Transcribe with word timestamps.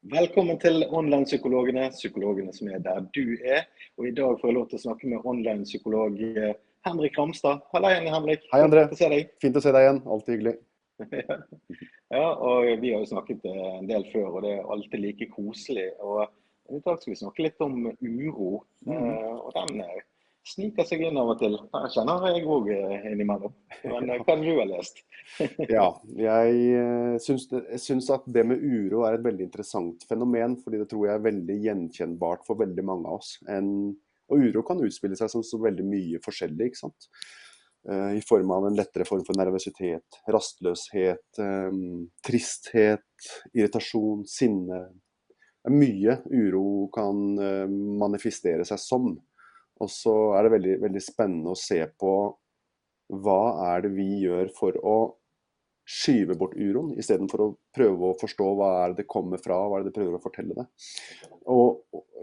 Velkommen 0.00 0.56
til 0.56 0.80
Online-psykologene, 0.88 1.90
psykologene 1.92 2.54
som 2.56 2.70
er 2.72 2.78
der 2.80 3.02
du 3.12 3.34
er. 3.44 3.66
Og 4.00 4.06
I 4.08 4.12
dag 4.16 4.38
får 4.40 4.48
jeg 4.48 4.56
lov 4.56 4.68
til 4.70 4.78
å 4.78 4.84
snakke 4.86 5.10
med 5.12 5.26
online-psykolog 5.28 6.16
eh, 6.24 6.54
Henrik 6.88 7.18
Ramstad. 7.20 7.60
Halla 7.74 7.90
igjen, 7.92 8.08
Henrik. 8.14 8.46
Hei, 8.48 8.62
André. 8.64 8.86
Fint 8.88 8.96
å 8.96 9.00
se 9.02 9.10
deg. 9.12 9.34
Fint 9.44 9.58
å 9.60 9.62
se 9.66 9.74
deg 9.76 9.84
igjen. 9.84 10.00
Alltid 10.08 10.32
hyggelig. 10.34 10.54
ja, 12.16 12.24
og 12.32 12.70
Vi 12.80 12.94
har 12.94 13.04
jo 13.04 13.10
snakket 13.10 13.44
eh, 13.52 13.60
en 13.74 13.90
del 13.92 14.08
før, 14.08 14.30
og 14.30 14.46
det 14.46 14.54
er 14.54 14.72
alltid 14.72 15.04
like 15.04 15.28
koselig. 15.34 15.86
Og 16.00 16.24
I 16.24 16.80
dag 16.80 17.02
skal 17.02 17.12
vi 17.12 17.20
snakke 17.20 17.44
litt 17.44 17.66
om 17.68 17.76
uro. 18.00 18.50
Mm. 18.88 19.04
og 19.36 19.52
Den 19.58 19.84
sniker 20.46 20.86
seg 20.88 21.02
inn 21.04 21.18
av 21.20 21.32
og 21.34 21.40
til. 21.40 21.56
Jeg 21.56 21.92
kjenner 21.94 22.26
jeg 22.30 22.44
òg 22.48 22.70
eh, 22.74 23.08
innimellom. 23.12 23.54
Men 23.84 24.12
jeg 24.12 24.22
hva 24.24 24.34
har 24.36 24.44
du 24.44 24.52
har 24.56 24.70
lest? 24.70 25.02
ja, 25.76 25.88
jeg 26.18 26.62
eh, 26.80 27.16
syns, 27.22 27.46
jeg 27.52 27.82
syns, 27.82 28.08
at 28.14 28.24
det 28.30 28.44
med 28.48 28.62
uro 28.62 29.04
er 29.06 29.18
et 29.18 29.26
veldig 29.26 29.46
interessant 29.48 30.06
fenomen. 30.08 30.56
fordi 30.62 30.80
det 30.80 30.88
tror 30.90 31.06
jeg 31.06 31.18
er 31.18 31.28
veldig 31.28 31.58
gjenkjennbart 31.66 32.46
for 32.48 32.60
veldig 32.62 32.86
mange 32.86 33.10
av 33.10 33.20
oss. 33.20 33.36
En, 33.50 33.92
og 34.30 34.48
uro 34.48 34.64
kan 34.66 34.82
utspille 34.86 35.18
seg 35.18 35.32
som 35.32 35.44
så 35.46 35.60
veldig 35.62 35.86
mye 35.86 36.24
forskjellig. 36.24 36.70
ikke 36.70 36.84
sant? 36.86 37.12
I 37.90 38.20
form 38.28 38.50
av 38.52 38.66
en 38.68 38.74
lettere 38.76 39.06
form 39.08 39.22
for 39.24 39.38
nervøsitet, 39.40 40.18
rastløshet, 40.28 41.38
tristhet, 42.20 43.30
irritasjon, 43.56 44.26
sinne. 44.28 44.82
Mye 45.72 46.18
uro 46.28 46.90
kan 46.92 47.22
manifestere 48.02 48.68
seg 48.68 48.82
som. 48.84 49.08
Og 49.80 49.90
så 49.92 50.14
er 50.36 50.44
det 50.46 50.54
veldig, 50.56 50.76
veldig 50.84 51.02
spennende 51.04 51.54
å 51.54 51.58
se 51.58 51.80
på 52.00 52.12
hva 53.10 53.40
er 53.72 53.86
det 53.86 53.94
vi 53.96 54.08
gjør 54.22 54.52
for 54.54 54.76
å 54.86 54.98
skyve 55.90 56.36
bort 56.38 56.54
uroen, 56.54 56.92
istedenfor 57.00 57.42
å 57.42 57.48
prøve 57.74 58.10
å 58.10 58.18
forstå 58.20 58.46
hva 58.58 58.68
er 58.82 58.92
det 58.92 59.02
det 59.02 59.10
kommer 59.10 59.40
fra, 59.42 59.56
hva 59.66 59.78
er 59.78 59.84
det 59.84 59.90
det 59.90 59.96
prøver 59.96 60.18
å 60.18 60.22
fortelle 60.22 60.54
det. 60.54 60.66
Og 61.50 61.80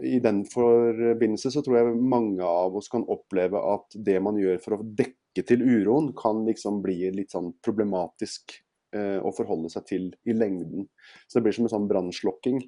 I 0.08 0.20
den 0.24 0.44
forbindelse 0.48 1.52
så 1.52 1.62
tror 1.64 1.80
jeg 1.80 1.98
mange 1.98 2.46
av 2.46 2.78
oss 2.78 2.88
kan 2.92 3.04
oppleve 3.10 3.60
at 3.74 3.98
det 4.08 4.16
man 4.24 4.38
gjør 4.40 4.62
for 4.64 4.78
å 4.78 4.86
dekke 5.02 5.44
til 5.44 5.66
uroen, 5.66 6.14
kan 6.16 6.46
liksom 6.46 6.80
bli 6.84 7.10
litt 7.14 7.34
sånn 7.34 7.52
problematisk 7.64 8.56
eh, 8.96 9.18
å 9.20 9.34
forholde 9.36 9.70
seg 9.74 9.88
til 9.90 10.08
i 10.24 10.36
lengden. 10.36 10.88
Så 11.26 11.38
det 11.38 11.46
blir 11.46 11.58
som 11.58 11.68
en 11.68 11.74
sånn 11.74 11.90
brannslokking. 11.90 12.62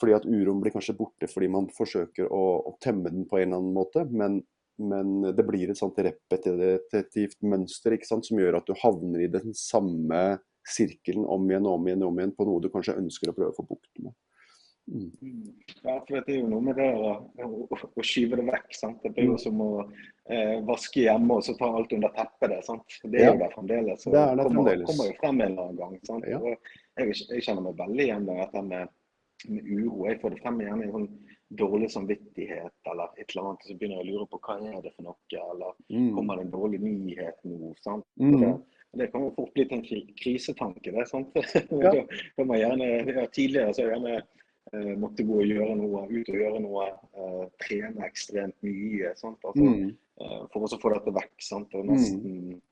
Fordi 0.00 0.16
at 0.16 0.26
uroen 0.26 0.60
blir 0.62 0.74
kanskje 0.74 0.96
borte 0.98 1.28
fordi 1.30 1.48
man 1.52 1.68
forsøker 1.72 2.26
å, 2.26 2.42
å 2.66 2.74
temme 2.82 3.12
den 3.12 3.28
på 3.30 3.38
en 3.38 3.48
eller 3.48 3.62
annen 3.62 3.76
måte. 3.76 4.04
Men, 4.10 4.40
men 4.82 5.30
det 5.36 5.46
blir 5.46 5.70
et 5.70 5.80
sånt 5.80 6.00
repetitivt 6.02 7.40
mønster 7.46 7.96
som 8.08 8.40
gjør 8.40 8.58
at 8.58 8.68
du 8.68 8.74
havner 8.82 9.24
i 9.24 9.30
den 9.32 9.54
samme 9.58 10.24
sirkelen 10.64 11.26
om 11.28 11.44
igjen 11.50 11.66
og 11.68 11.78
om 11.78 11.88
igjen, 11.88 12.06
om 12.06 12.20
igjen 12.20 12.36
på 12.36 12.46
noe 12.48 12.62
du 12.64 12.70
kanskje 12.72 12.96
ønsker 13.00 13.30
å 13.30 13.36
prøve 13.36 13.52
å 13.52 13.58
få 13.58 13.66
bukt 13.68 13.92
med. 14.00 14.14
Mm. 14.92 15.54
Ja, 15.82 16.04
for 16.08 16.20
det 16.20 16.32
er 16.34 16.42
jo 16.42 16.48
noe 16.50 16.64
med 16.64 16.76
det 16.76 16.90
å, 16.92 17.12
å, 17.40 17.78
å 17.88 18.04
skyve 18.04 18.36
det 18.40 18.44
vekk. 18.50 18.74
Sant? 18.76 18.98
Det 19.04 19.14
blir 19.16 19.30
jo 19.30 19.36
mm. 19.38 19.40
som 19.40 19.62
å 19.64 19.70
eh, 19.84 20.58
vaske 20.68 21.06
hjemme 21.06 21.38
og 21.38 21.46
så 21.46 21.54
ta 21.56 21.70
alt 21.72 21.94
under 21.96 22.12
teppet. 22.16 22.50
Det, 22.52 22.60
sant? 22.66 22.98
det 23.04 23.22
er 23.22 23.30
ja. 23.30 23.32
jo 23.32 23.40
der 23.40 23.54
fremdeles. 23.54 24.04
det 24.04 24.20
er 24.20 24.36
det 24.40 24.46
kommer, 24.50 24.84
kommer 24.90 25.08
jo 25.08 25.16
frem 25.22 25.40
en 25.40 25.46
eller 25.46 25.70
annen 25.70 25.80
gang. 25.80 25.96
Sant? 26.08 26.28
Ja. 26.28 26.42
Jeg, 27.00 27.16
jeg, 27.22 27.46
kjenner 27.46 27.64
meg 27.68 27.80
veldig 27.80 28.08
igjen 28.08 28.28
i 28.28 28.38
dette 28.42 28.64
med 28.68 28.92
med 29.48 29.70
uro. 29.70 30.04
Jeg 30.08 30.20
får 30.22 30.34
det 30.34 30.42
frem 30.42 30.60
gjerne 30.64 30.86
i 30.86 30.92
sånn 30.92 31.08
dårlig 31.54 31.90
samvittighet 31.92 32.90
eller 32.90 33.10
et 33.20 33.30
eller 33.30 33.48
annet. 33.48 33.66
Så 33.66 33.76
begynner 33.78 34.00
jeg 34.00 34.06
å 34.06 34.10
lure 34.12 34.28
på 34.30 34.40
hva 34.44 34.56
er 34.60 34.84
det 34.84 34.94
for 34.94 35.08
noe, 35.08 35.42
eller 35.54 35.74
mm. 35.88 36.12
kommer 36.16 36.38
det 36.38 36.46
en 36.46 36.54
dårlig 36.54 36.80
nyhet 36.82 37.42
nå? 37.48 37.74
sant? 37.84 38.06
Mm. 38.20 38.38
Det, 38.40 38.52
det, 39.00 39.10
kan 39.12 39.26
jo 39.26 39.34
fort 39.36 39.52
bli 39.56 39.66
til 39.70 39.80
en 39.80 40.14
krisetanke. 40.22 40.94
det, 40.94 41.08
sant? 41.10 41.36
Ja. 41.84 41.92
da, 41.92 42.06
da 42.38 42.48
man 42.48 42.60
gjerne, 42.60 42.90
ja, 43.10 43.26
Tidligere 43.34 43.76
så 43.76 43.88
gjerne 43.88 44.16
eh, 44.18 44.94
måtte 45.00 45.26
gå 45.26 45.40
og 45.42 45.50
gjøre 45.50 45.78
noe, 45.80 46.06
ut 46.10 46.30
og 46.32 46.40
gjøre 46.40 46.62
noe, 46.64 46.86
eh, 47.14 47.42
trene 47.66 48.08
ekstremt 48.08 48.56
mye. 48.66 49.14
sant? 49.20 49.40
Altså, 49.44 49.64
mm. 49.64 49.90
eh, 50.24 50.38
for 50.52 50.66
å 50.66 50.80
få 50.80 50.94
dette 50.96 51.18
vekk. 51.22 51.34
sant? 51.52 51.76
Og 51.78 51.92
nesten 51.92 52.22
mm 52.22 52.62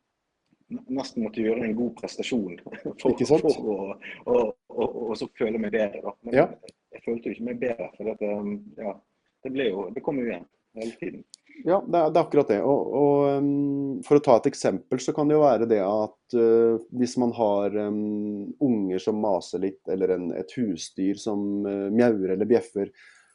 nesten 0.92 1.24
måtte 1.24 1.42
gjøre 1.42 1.66
en 1.66 1.76
god 1.76 1.92
prestasjon 1.98 2.56
for, 2.64 2.96
for 3.02 3.46
å, 3.48 3.76
å, 4.24 4.38
å, 4.68 4.86
å, 4.86 5.12
så 5.18 5.28
føle 5.38 5.60
meg 5.60 5.74
bedre. 5.74 6.02
Da. 6.04 6.14
Men 6.26 6.38
ja. 6.38 6.48
jeg, 6.94 7.04
følte 7.04 7.28
jo 7.30 7.36
ikke 7.36 7.48
meg 7.50 7.62
bedre, 7.62 7.88
for 7.96 8.10
dette, 8.10 8.32
um, 8.32 8.56
ja, 8.78 8.96
det, 9.44 9.68
jo, 9.68 9.86
det 9.94 10.04
kom 10.04 10.20
jo 10.20 10.28
igjen 10.28 10.48
hele 10.78 10.96
tiden. 11.00 11.24
Ja, 11.64 11.82
det 11.84 11.98
er, 11.98 12.12
det 12.12 12.18
er 12.18 12.22
akkurat 12.24 12.48
det. 12.48 12.60
Og, 12.64 12.94
og 12.96 13.42
um, 13.42 13.98
For 14.06 14.18
å 14.18 14.24
ta 14.24 14.38
et 14.38 14.48
eksempel, 14.50 15.02
så 15.04 15.14
kan 15.16 15.28
det 15.28 15.36
jo 15.36 15.42
være 15.44 15.68
det 15.70 15.82
at 15.84 16.38
uh, 16.38 16.80
hvis 16.96 17.18
man 17.20 17.34
har 17.36 17.76
um, 17.76 18.48
unger 18.64 19.02
som 19.04 19.20
maser 19.22 19.62
litt, 19.66 19.82
eller 19.92 20.16
en, 20.16 20.30
et 20.38 20.56
husdyr 20.58 21.20
som 21.20 21.66
uh, 21.68 21.90
mjauer 21.92 22.34
eller 22.36 22.48
bjeffer, 22.48 22.90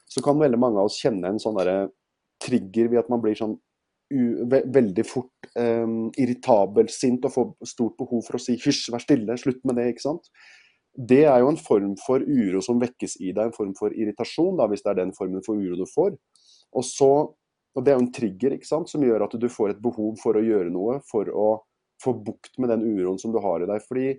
så 0.07 0.23
kan 0.23 0.39
veldig 0.39 0.59
mange 0.59 0.81
av 0.81 0.89
oss 0.89 0.97
kjenne 1.03 1.29
en 1.29 1.41
sånn 1.41 1.59
trigger 2.41 2.87
ved 2.91 3.01
at 3.01 3.09
man 3.11 3.19
blir 3.19 3.35
sånn 3.37 3.57
ve 4.09 4.61
veldig 4.71 5.03
fort 5.07 5.49
um, 5.59 6.07
irritabel, 6.19 6.87
sint 6.91 7.25
og 7.27 7.33
får 7.33 7.49
stort 7.67 7.97
behov 7.99 8.23
for 8.27 8.37
å 8.37 8.41
si 8.41 8.55
hysj, 8.61 8.87
vær 8.93 9.03
stille, 9.03 9.37
slutt 9.39 9.63
med 9.67 9.79
det. 9.79 9.89
ikke 9.91 10.05
sant? 10.05 10.29
Det 10.97 11.25
er 11.29 11.41
jo 11.43 11.51
en 11.51 11.59
form 11.61 11.95
for 12.01 12.23
uro 12.23 12.61
som 12.65 12.79
vekkes 12.81 13.19
i 13.21 13.33
deg, 13.33 13.49
en 13.49 13.57
form 13.57 13.73
for 13.77 13.93
irritasjon, 13.93 14.55
da, 14.57 14.65
hvis 14.69 14.85
det 14.85 14.93
er 14.93 15.01
den 15.03 15.13
formen 15.17 15.43
for 15.45 15.59
uro 15.59 15.77
du 15.77 15.85
får. 15.91 16.15
Og, 16.73 16.85
så, 16.85 17.11
og 17.75 17.83
Det 17.83 17.93
er 17.93 17.99
jo 17.99 18.05
en 18.05 18.13
trigger 18.15 18.55
ikke 18.55 18.69
sant, 18.69 18.89
som 18.89 19.03
gjør 19.05 19.27
at 19.27 19.35
du 19.37 19.49
får 19.51 19.75
et 19.75 19.83
behov 19.83 20.15
for 20.23 20.39
å 20.39 20.45
gjøre 20.45 20.71
noe, 20.73 21.01
for 21.11 21.29
å 21.29 21.49
få 22.01 22.13
bukt 22.25 22.57
med 22.61 22.71
den 22.73 22.85
uroen 22.85 23.19
som 23.21 23.33
du 23.33 23.41
har 23.43 23.61
i 23.61 23.69
deg. 23.69 23.83
fordi 23.87 24.15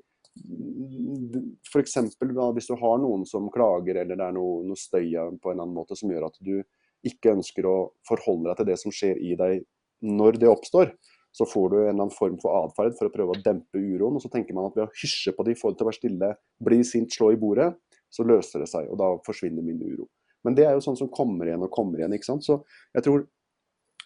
for 1.66 1.81
eksempel, 1.81 2.31
Hvis 2.55 2.69
du 2.69 2.76
har 2.78 2.99
noen 2.99 3.25
som 3.26 3.49
klager, 3.50 3.97
eller 3.97 4.15
det 4.16 4.25
er 4.25 4.32
noe, 4.37 4.62
noe 4.62 4.76
støy 4.78 5.10
på 5.10 5.50
en 5.50 5.56
eller 5.56 5.65
annen 5.65 5.75
måte 5.75 5.97
som 5.97 6.10
gjør 6.10 6.28
at 6.28 6.38
du 6.38 6.62
ikke 7.06 7.34
ønsker 7.34 7.66
å 7.66 7.91
forholde 8.06 8.50
deg 8.50 8.56
til 8.56 8.66
det 8.66 8.78
som 8.78 8.94
skjer 8.94 9.19
i 9.19 9.34
deg 9.38 9.65
når 10.04 10.38
det 10.42 10.50
oppstår, 10.50 10.92
så 11.34 11.47
får 11.47 11.70
du 11.70 11.76
en 11.76 11.82
eller 11.82 11.94
annen 11.94 12.14
form 12.14 12.38
for 12.42 12.64
atferd 12.64 12.97
for 12.98 13.09
å 13.09 13.14
prøve 13.14 13.34
å 13.36 13.42
dempe 13.44 13.78
uroen. 13.78 14.16
Og 14.16 14.25
så 14.25 14.31
tenker 14.32 14.56
man 14.56 14.70
at 14.70 14.78
ved 14.78 14.86
å 14.86 14.94
hysje 14.98 15.34
på 15.36 15.44
de, 15.47 15.56
få 15.59 15.72
dem 15.72 15.78
til 15.78 15.86
å 15.86 15.91
være 15.91 15.98
stille, 15.98 16.31
bli 16.64 16.78
sint, 16.86 17.12
slå 17.14 17.32
i 17.34 17.41
bordet, 17.41 17.69
så 18.10 18.25
løser 18.26 18.64
det 18.64 18.70
seg. 18.70 18.88
Og 18.91 18.98
da 19.00 19.12
forsvinner 19.26 19.64
min 19.64 19.82
uro. 19.82 20.08
Men 20.47 20.56
det 20.56 20.64
er 20.66 20.76
jo 20.76 20.82
sånn 20.84 20.98
som 20.98 21.10
kommer 21.12 21.48
igjen 21.48 21.66
og 21.66 21.72
kommer 21.75 22.00
igjen. 22.00 22.14
ikke 22.16 22.31
sant? 22.31 22.47
Så 22.47 22.60
jeg 22.97 23.04
tror 23.06 23.26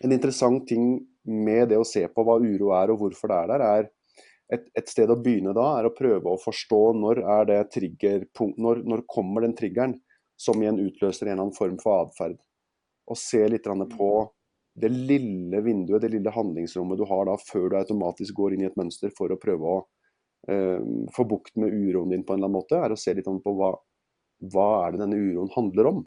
en 0.03 0.15
interessant 0.15 0.67
ting 0.69 0.95
med 1.23 1.71
det 1.71 1.79
å 1.79 1.87
se 1.87 2.03
på 2.11 2.25
hva 2.27 2.41
uro 2.43 2.73
er 2.75 2.91
og 2.91 3.05
hvorfor 3.05 3.31
det 3.31 3.39
er 3.39 3.53
der, 3.53 3.67
er 3.67 3.91
et, 4.53 4.65
et 4.77 4.91
sted 4.91 5.11
å 5.11 5.19
begynne 5.21 5.55
da 5.57 5.69
er 5.79 5.89
å 5.89 5.95
prøve 5.95 6.29
å 6.29 6.41
forstå 6.41 6.81
når 6.99 7.23
er 7.39 7.49
det 7.49 7.61
triggerpunkt, 7.77 8.59
når, 8.61 8.83
når 8.89 9.05
kommer 9.09 9.47
den 9.47 9.55
triggeren 9.57 9.97
som 10.41 10.61
igjen 10.61 10.81
utløser 10.83 11.29
en 11.29 11.33
eller 11.33 11.47
annen 11.47 11.57
form 11.57 11.79
for 11.81 12.03
atferd. 12.03 12.37
Og 13.09 13.19
se 13.19 13.41
litt 13.49 13.69
på 13.95 14.11
det 14.75 14.89
lille 14.93 15.61
vinduet, 15.65 16.01
det 16.03 16.13
lille 16.15 16.33
handlingsrommet 16.33 17.01
du 17.01 17.05
har 17.09 17.27
da 17.29 17.37
før 17.41 17.69
du 17.69 17.77
automatisk 17.77 18.39
går 18.39 18.55
inn 18.55 18.65
i 18.65 18.69
et 18.71 18.79
mønster 18.81 19.13
for 19.17 19.33
å 19.33 19.41
prøve 19.41 19.69
å 19.69 19.81
eh, 20.49 20.81
få 21.13 21.27
bukt 21.29 21.59
med 21.61 21.75
uroen 21.75 22.15
din 22.15 22.25
på 22.25 22.35
en 22.35 22.41
eller 22.41 22.49
annen 22.49 22.61
måte, 22.61 22.79
er 22.81 22.95
å 22.95 23.01
se 23.01 23.13
litt 23.17 23.29
på 23.29 23.57
hva, 23.59 23.75
hva 24.55 24.69
er 24.87 24.95
det 24.95 25.03
denne 25.05 25.21
uroen 25.21 25.53
handler 25.57 25.91
om. 25.93 26.01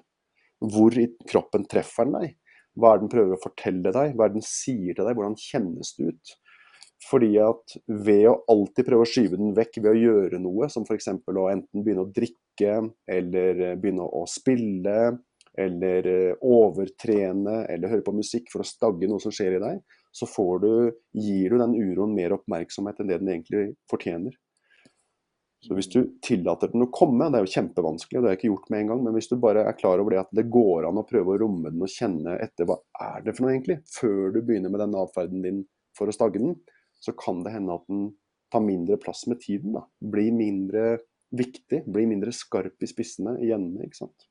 Hvor 0.65 0.97
i 0.97 1.09
kroppen 1.29 1.67
treffer 1.69 2.09
den 2.09 2.17
deg? 2.17 2.33
Hva 2.75 2.91
er 2.91 2.97
det 2.97 3.05
den 3.05 3.13
prøver 3.13 3.37
å 3.37 3.43
fortelle 3.43 3.93
deg? 3.93 4.15
Hva 4.15 4.25
er 4.25 4.33
det 4.33 4.41
den 4.41 4.47
sier 4.47 4.95
til 4.95 5.05
deg? 5.05 5.15
Hvordan 5.15 5.37
kjennes 5.39 5.93
det 5.99 6.09
ut? 6.09 6.33
Fordi 7.05 7.31
at 7.43 7.75
ved 8.07 8.25
å 8.31 8.39
alltid 8.49 8.87
prøve 8.87 9.05
å 9.05 9.09
skyve 9.09 9.37
den 9.37 9.53
vekk 9.55 9.77
ved 9.83 9.91
å 9.91 9.99
gjøre 9.99 10.39
noe, 10.41 10.69
som 10.71 10.87
f.eks. 10.87 11.11
å 11.11 11.47
enten 11.51 11.83
begynne 11.85 12.05
å 12.07 12.11
drikke, 12.15 12.77
eller 13.11 13.77
begynne 13.77 14.07
å 14.07 14.23
spille, 14.31 14.97
eller 15.57 16.07
eh, 16.09 16.45
overtrene 16.45 17.61
eller 17.71 17.91
høre 17.91 18.05
på 18.05 18.15
musikk 18.15 18.49
for 18.53 18.63
å 18.63 18.67
stagge 18.67 19.09
noe 19.09 19.23
som 19.23 19.33
skjer 19.33 19.57
i 19.57 19.61
deg, 19.63 19.83
så 20.15 20.27
du, 20.63 20.91
gir 21.11 21.51
du 21.51 21.59
den 21.59 21.75
uroen 21.75 22.15
mer 22.15 22.35
oppmerksomhet 22.37 22.99
enn 23.01 23.11
det 23.11 23.19
den 23.19 23.31
egentlig 23.33 23.65
fortjener. 23.91 24.35
Så 25.65 25.73
Hvis 25.73 25.89
du 25.89 25.99
tillater 26.21 26.69
den 26.69 26.85
å 26.85 26.91
komme, 26.93 27.25
det 27.31 27.39
er 27.39 27.47
jo 27.47 27.53
kjempevanskelig, 27.55 28.19
det 28.19 28.27
har 28.27 28.35
jeg 28.35 28.39
ikke 28.39 28.51
gjort 28.51 28.67
med 28.69 28.83
en 28.83 28.91
gang, 28.91 28.99
men 29.07 29.15
hvis 29.17 29.31
du 29.31 29.35
bare 29.41 29.63
er 29.65 29.77
klar 29.79 30.01
over 30.01 30.13
det 30.13 30.21
at 30.21 30.35
det 30.37 30.45
går 30.53 30.85
an 30.85 31.01
å 31.01 31.05
prøve 31.09 31.33
å 31.33 31.39
romme 31.41 31.71
den 31.73 31.81
og 31.81 31.89
kjenne 31.89 32.35
etter 32.43 32.69
hva 32.69 32.77
er 33.01 33.25
det 33.25 33.33
for 33.33 33.45
noe 33.45 33.55
egentlig, 33.55 33.79
før 33.89 34.35
du 34.35 34.43
begynner 34.45 34.69
med 34.69 34.83
den 34.83 34.99
atferden 35.01 35.41
din 35.41 35.63
for 35.97 36.11
å 36.11 36.15
stagge 36.15 36.43
den, 36.43 36.53
så 37.01 37.15
kan 37.17 37.41
det 37.45 37.55
hende 37.55 37.79
at 37.79 37.89
den 37.89 38.05
tar 38.53 38.61
mindre 38.61 38.99
plass 39.01 39.25
med 39.31 39.41
tiden. 39.41 39.73
da. 39.79 39.83
Blir 39.99 40.35
mindre 40.35 40.99
viktig, 41.35 41.81
blir 41.89 42.07
mindre 42.07 42.33
skarp 42.35 42.85
i 42.85 42.89
spissene 42.89 43.37
i 43.41 43.51
endene. 43.55 43.87
ikke 43.87 44.03
sant. 44.03 44.29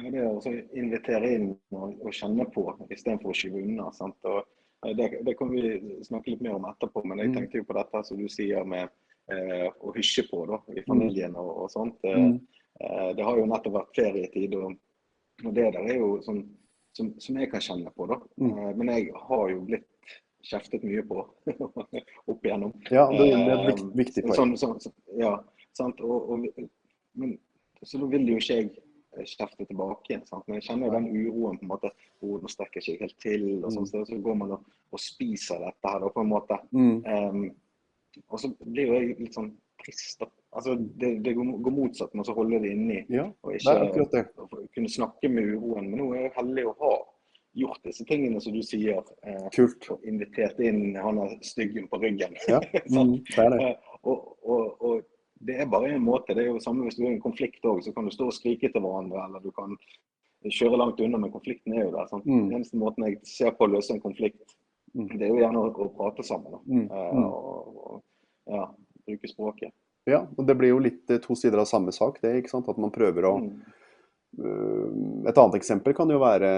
Ja, 0.00 0.10
det 0.10 0.24
å 0.26 0.54
invitere 0.74 1.30
inn 1.36 1.50
og, 1.74 2.00
og 2.02 2.10
kjenne 2.14 2.48
på 2.54 2.66
istedenfor 2.90 3.30
å 3.30 3.36
skyve 3.38 3.62
unna. 3.62 3.90
Eh, 3.94 4.94
det, 4.98 5.10
det, 5.26 5.36
kan 5.38 5.52
vi 5.54 6.00
snakke 6.06 6.34
litt 6.34 6.42
mer 6.44 6.58
om 6.58 6.66
etterpå, 6.70 7.04
men 7.06 7.22
jeg 7.22 7.30
mm. 7.30 7.36
tenkte 7.38 7.62
jo 7.62 7.68
på 7.68 7.78
dette 7.78 8.02
som 8.08 8.18
du 8.18 8.26
sier 8.32 8.66
med 8.68 8.90
eh, 9.30 9.68
å 9.70 9.94
hysje 9.94 10.26
på 10.30 10.42
da, 10.50 10.58
i 10.74 10.82
familien 10.88 11.38
og, 11.38 11.52
og 11.64 11.72
sånt. 11.72 12.02
Mm. 12.02 12.40
Eh, 12.80 13.08
det 13.14 13.26
har 13.26 13.38
jo 13.38 13.46
nettopp 13.50 13.78
vært 13.78 14.02
ferietid, 14.02 14.58
og, 14.58 14.76
og 15.44 15.56
det 15.56 15.70
der 15.76 15.94
er 15.94 15.98
jo 16.02 16.18
sånn 16.26 16.42
som, 16.96 17.10
som, 17.18 17.38
jeg 17.38 17.50
kan 17.50 17.62
kjenne 17.62 17.90
på. 17.96 18.06
da. 18.10 18.20
Mm. 18.40 18.52
Eh, 18.58 18.70
men 18.78 18.92
jeg 18.94 19.10
har 19.28 19.48
jo 19.50 19.62
blitt 19.68 19.90
kjeftet 20.44 20.84
mye 20.86 21.02
på 21.08 21.22
opp 22.30 22.46
igjennom. 22.46 22.74
Ja, 22.92 23.06
det, 23.12 23.30
er 23.32 23.70
et 23.72 23.84
viktig 23.96 24.26
poeng. 24.26 24.54
Sånn, 24.58 24.78
sånn, 24.82 24.96
ja, 25.18 25.36
sant? 25.76 26.02
Og, 26.04 26.46
men 27.18 27.36
så 27.84 28.00
da 28.00 28.08
vil 28.12 28.28
jo 28.30 28.40
ikke 28.40 28.58
jeg 28.60 28.70
eh, 28.70 28.83
kjefte 29.22 29.66
tilbake 29.68 30.10
igjen. 30.10 30.24
sant? 30.28 30.46
Men 30.46 30.58
jeg 30.58 30.68
kjenner 30.68 30.88
jo 30.88 30.94
den 30.96 31.10
uroen 31.14 31.58
på 31.60 31.66
en 31.66 31.72
måte, 31.74 31.90
nå 32.24 32.50
strekker 32.52 32.82
ikke 32.82 33.06
helt 33.06 33.18
til, 33.22 33.44
og 33.62 33.74
sånn, 33.74 33.88
så, 33.90 34.04
så 34.08 34.18
går 34.24 34.40
man 34.40 34.56
og, 34.56 34.72
og 34.90 35.02
spiser 35.02 35.62
dette 35.62 35.92
her 35.92 36.02
da, 36.04 36.10
på 36.14 36.24
en 36.24 36.32
måte. 36.32 36.58
Mm. 36.74 36.96
Um, 37.04 37.44
og 38.28 38.40
så 38.40 38.50
blir 38.62 38.90
jo 38.90 38.98
jeg 38.98 39.16
litt 39.22 39.36
sånn 39.36 39.52
trist. 39.82 40.20
da. 40.20 40.28
Altså, 40.54 40.74
Det, 40.74 41.16
det 41.24 41.34
går, 41.34 41.72
motsatt 41.74 42.14
med 42.14 42.28
å 42.30 42.36
holde 42.36 42.60
det 42.62 42.74
inni 42.76 43.00
Ja, 43.12 43.26
og 43.42 43.56
ikke 43.56 44.06
det. 44.12 44.24
kunne 44.76 44.92
snakke 44.92 45.30
med 45.32 45.54
uroen. 45.54 45.90
Men 45.90 45.98
nå 46.00 46.12
er 46.14 46.28
jeg 46.28 46.36
heldig 46.38 46.68
å 46.70 46.76
ha 46.82 46.92
gjort 47.54 47.82
disse 47.86 48.04
tingene 48.06 48.40
som 48.42 48.54
du 48.54 48.62
sier. 48.66 49.02
Eh, 49.26 49.48
Kult. 49.54 49.90
og 49.90 50.06
invitert 50.06 50.58
inn 50.62 50.96
han 50.98 51.18
er 51.22 51.34
styggen 51.46 51.88
på 51.90 52.00
ryggen. 52.02 52.38
Ja, 52.50 52.60
mm, 52.90 53.18
det 53.30 53.44
er 53.46 53.50
det. 53.54 53.60
Eh, 53.68 53.98
og, 54.04 54.30
og, 54.42 54.82
og 54.82 55.02
det 55.44 55.58
er 55.60 55.66
bare 55.70 55.92
en 55.94 56.04
måte. 56.04 56.34
Det 56.34 56.44
er 56.44 56.50
jo 56.52 56.60
samme 56.62 56.86
hvis 56.86 56.96
du 56.98 57.04
er 57.04 57.10
i 57.12 57.14
en 57.18 57.22
konflikt 57.22 57.64
òg, 57.68 57.82
så 57.84 57.92
kan 57.94 58.04
du 58.08 58.12
stå 58.14 58.26
og 58.30 58.36
skrike 58.36 58.70
til 58.72 58.80
hverandre, 58.84 59.24
eller 59.28 59.40
du 59.44 59.50
kan 59.56 59.76
kjøre 60.44 60.76
langt 60.80 61.00
unna, 61.00 61.18
men 61.20 61.32
konflikten 61.32 61.72
er 61.76 61.86
jo 61.86 61.92
der. 61.94 62.06
Sant? 62.10 62.26
Mm. 62.26 62.48
Den 62.48 62.58
eneste 62.58 62.76
måten 62.80 63.06
jeg 63.08 63.20
ser 63.28 63.54
på 63.56 63.64
å 63.68 63.72
løse 63.76 63.92
en 63.96 64.00
konflikt, 64.04 64.56
Mm. 64.94 65.08
det 65.18 65.22
er 65.26 65.30
jo 65.32 65.38
gjerne 65.40 65.58
å, 65.58 65.70
å 65.74 65.88
prate 65.96 66.22
sammen. 66.22 66.52
Mm, 66.70 66.84
Eh, 66.86 67.14
mm. 67.16 67.24
og, 67.24 67.78
og 67.90 68.02
ja, 68.54 68.66
bruke 69.08 69.26
språket. 69.26 69.72
Ja, 70.06 70.20
og 70.38 70.46
det 70.46 70.54
blir 70.60 70.68
jo 70.70 70.78
litt 70.78 71.10
eh, 71.10 71.18
to 71.18 71.34
sider 71.34 71.58
av 71.58 71.66
samme 71.66 71.90
sak, 71.90 72.20
det. 72.22 72.30
ikke 72.38 72.52
sant? 72.52 72.68
At 72.70 72.78
man 72.78 72.92
prøver 72.94 73.26
å 73.26 73.32
Mm. 73.42 73.56
Øh, 74.38 75.28
Et 75.28 75.38
annet 75.38 75.56
eksempel 75.58 75.94
kan 75.96 76.10
jo 76.10 76.18
være 76.22 76.48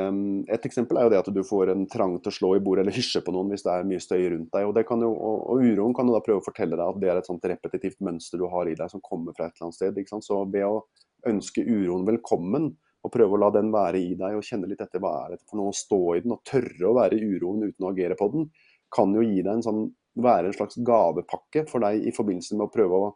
Et 0.53 0.69
eksempel 0.69 0.99
er 0.99 1.07
jo 1.07 1.13
det 1.13 1.21
at 1.21 1.31
du 1.35 1.43
får 1.47 1.73
en 1.73 1.85
trang 1.91 2.17
til 2.21 2.33
å 2.33 2.37
slå 2.39 2.53
i 2.57 2.63
bordet 2.65 2.85
eller 2.85 2.97
hysje 2.97 3.23
på 3.27 3.35
noen 3.35 3.53
hvis 3.53 3.67
det 3.67 3.75
er 3.75 3.89
mye 3.89 4.03
støy 4.03 4.23
rundt 4.33 4.51
deg. 4.55 4.69
Og, 4.69 4.81
jo, 5.03 5.13
og, 5.13 5.43
og 5.53 5.67
uroen 5.67 5.97
kan 5.97 6.09
jo 6.09 6.17
da 6.17 6.23
prøve 6.25 6.43
å 6.43 6.47
fortelle 6.47 6.79
deg 6.79 6.87
at 6.87 7.03
det 7.03 7.13
er 7.13 7.21
et 7.21 7.29
sånt 7.29 7.47
repetitivt 7.53 8.01
mønster 8.07 8.41
du 8.41 8.49
har 8.53 8.71
i 8.71 8.79
deg 8.79 8.93
som 8.93 9.05
kommer 9.05 9.37
fra 9.37 9.49
et 9.49 9.57
eller 9.57 9.69
annet 9.69 9.79
sted. 9.81 10.01
ikke 10.01 10.17
sant? 10.17 10.27
Så 10.27 10.43
ved 10.51 10.67
å 10.67 10.83
ønske 11.27 11.65
uroen 11.67 12.07
velkommen 12.07 12.73
og 13.07 13.13
prøve 13.15 13.37
å 13.37 13.41
la 13.41 13.53
den 13.55 13.71
være 13.75 14.01
i 14.03 14.15
deg 14.19 14.39
og 14.39 14.47
kjenne 14.47 14.69
litt 14.71 14.83
etter 14.83 15.03
hva 15.03 15.13
er 15.25 15.35
det 15.35 15.45
for 15.45 15.61
noe 15.61 15.71
å 15.71 15.77
stå 15.77 16.01
i 16.17 16.23
den 16.25 16.35
og 16.35 16.43
tørre 16.47 16.89
å 16.89 16.97
være 16.97 17.19
i 17.19 17.29
uroen 17.37 17.69
uten 17.69 17.87
å 17.87 17.93
agere 17.93 18.19
på 18.19 18.29
den, 18.33 18.49
kan 18.93 19.15
jo 19.15 19.23
gi 19.23 19.43
deg 19.43 19.53
en 19.53 19.65
sånn, 19.67 19.85
være 20.23 20.51
en 20.51 20.57
slags 20.57 20.79
gavepakke 20.87 21.67
for 21.71 21.85
deg 21.85 22.07
i 22.09 22.15
forbindelse 22.17 22.59
med 22.59 22.67
å 22.67 22.73
prøve 22.73 22.99
å 22.99 23.13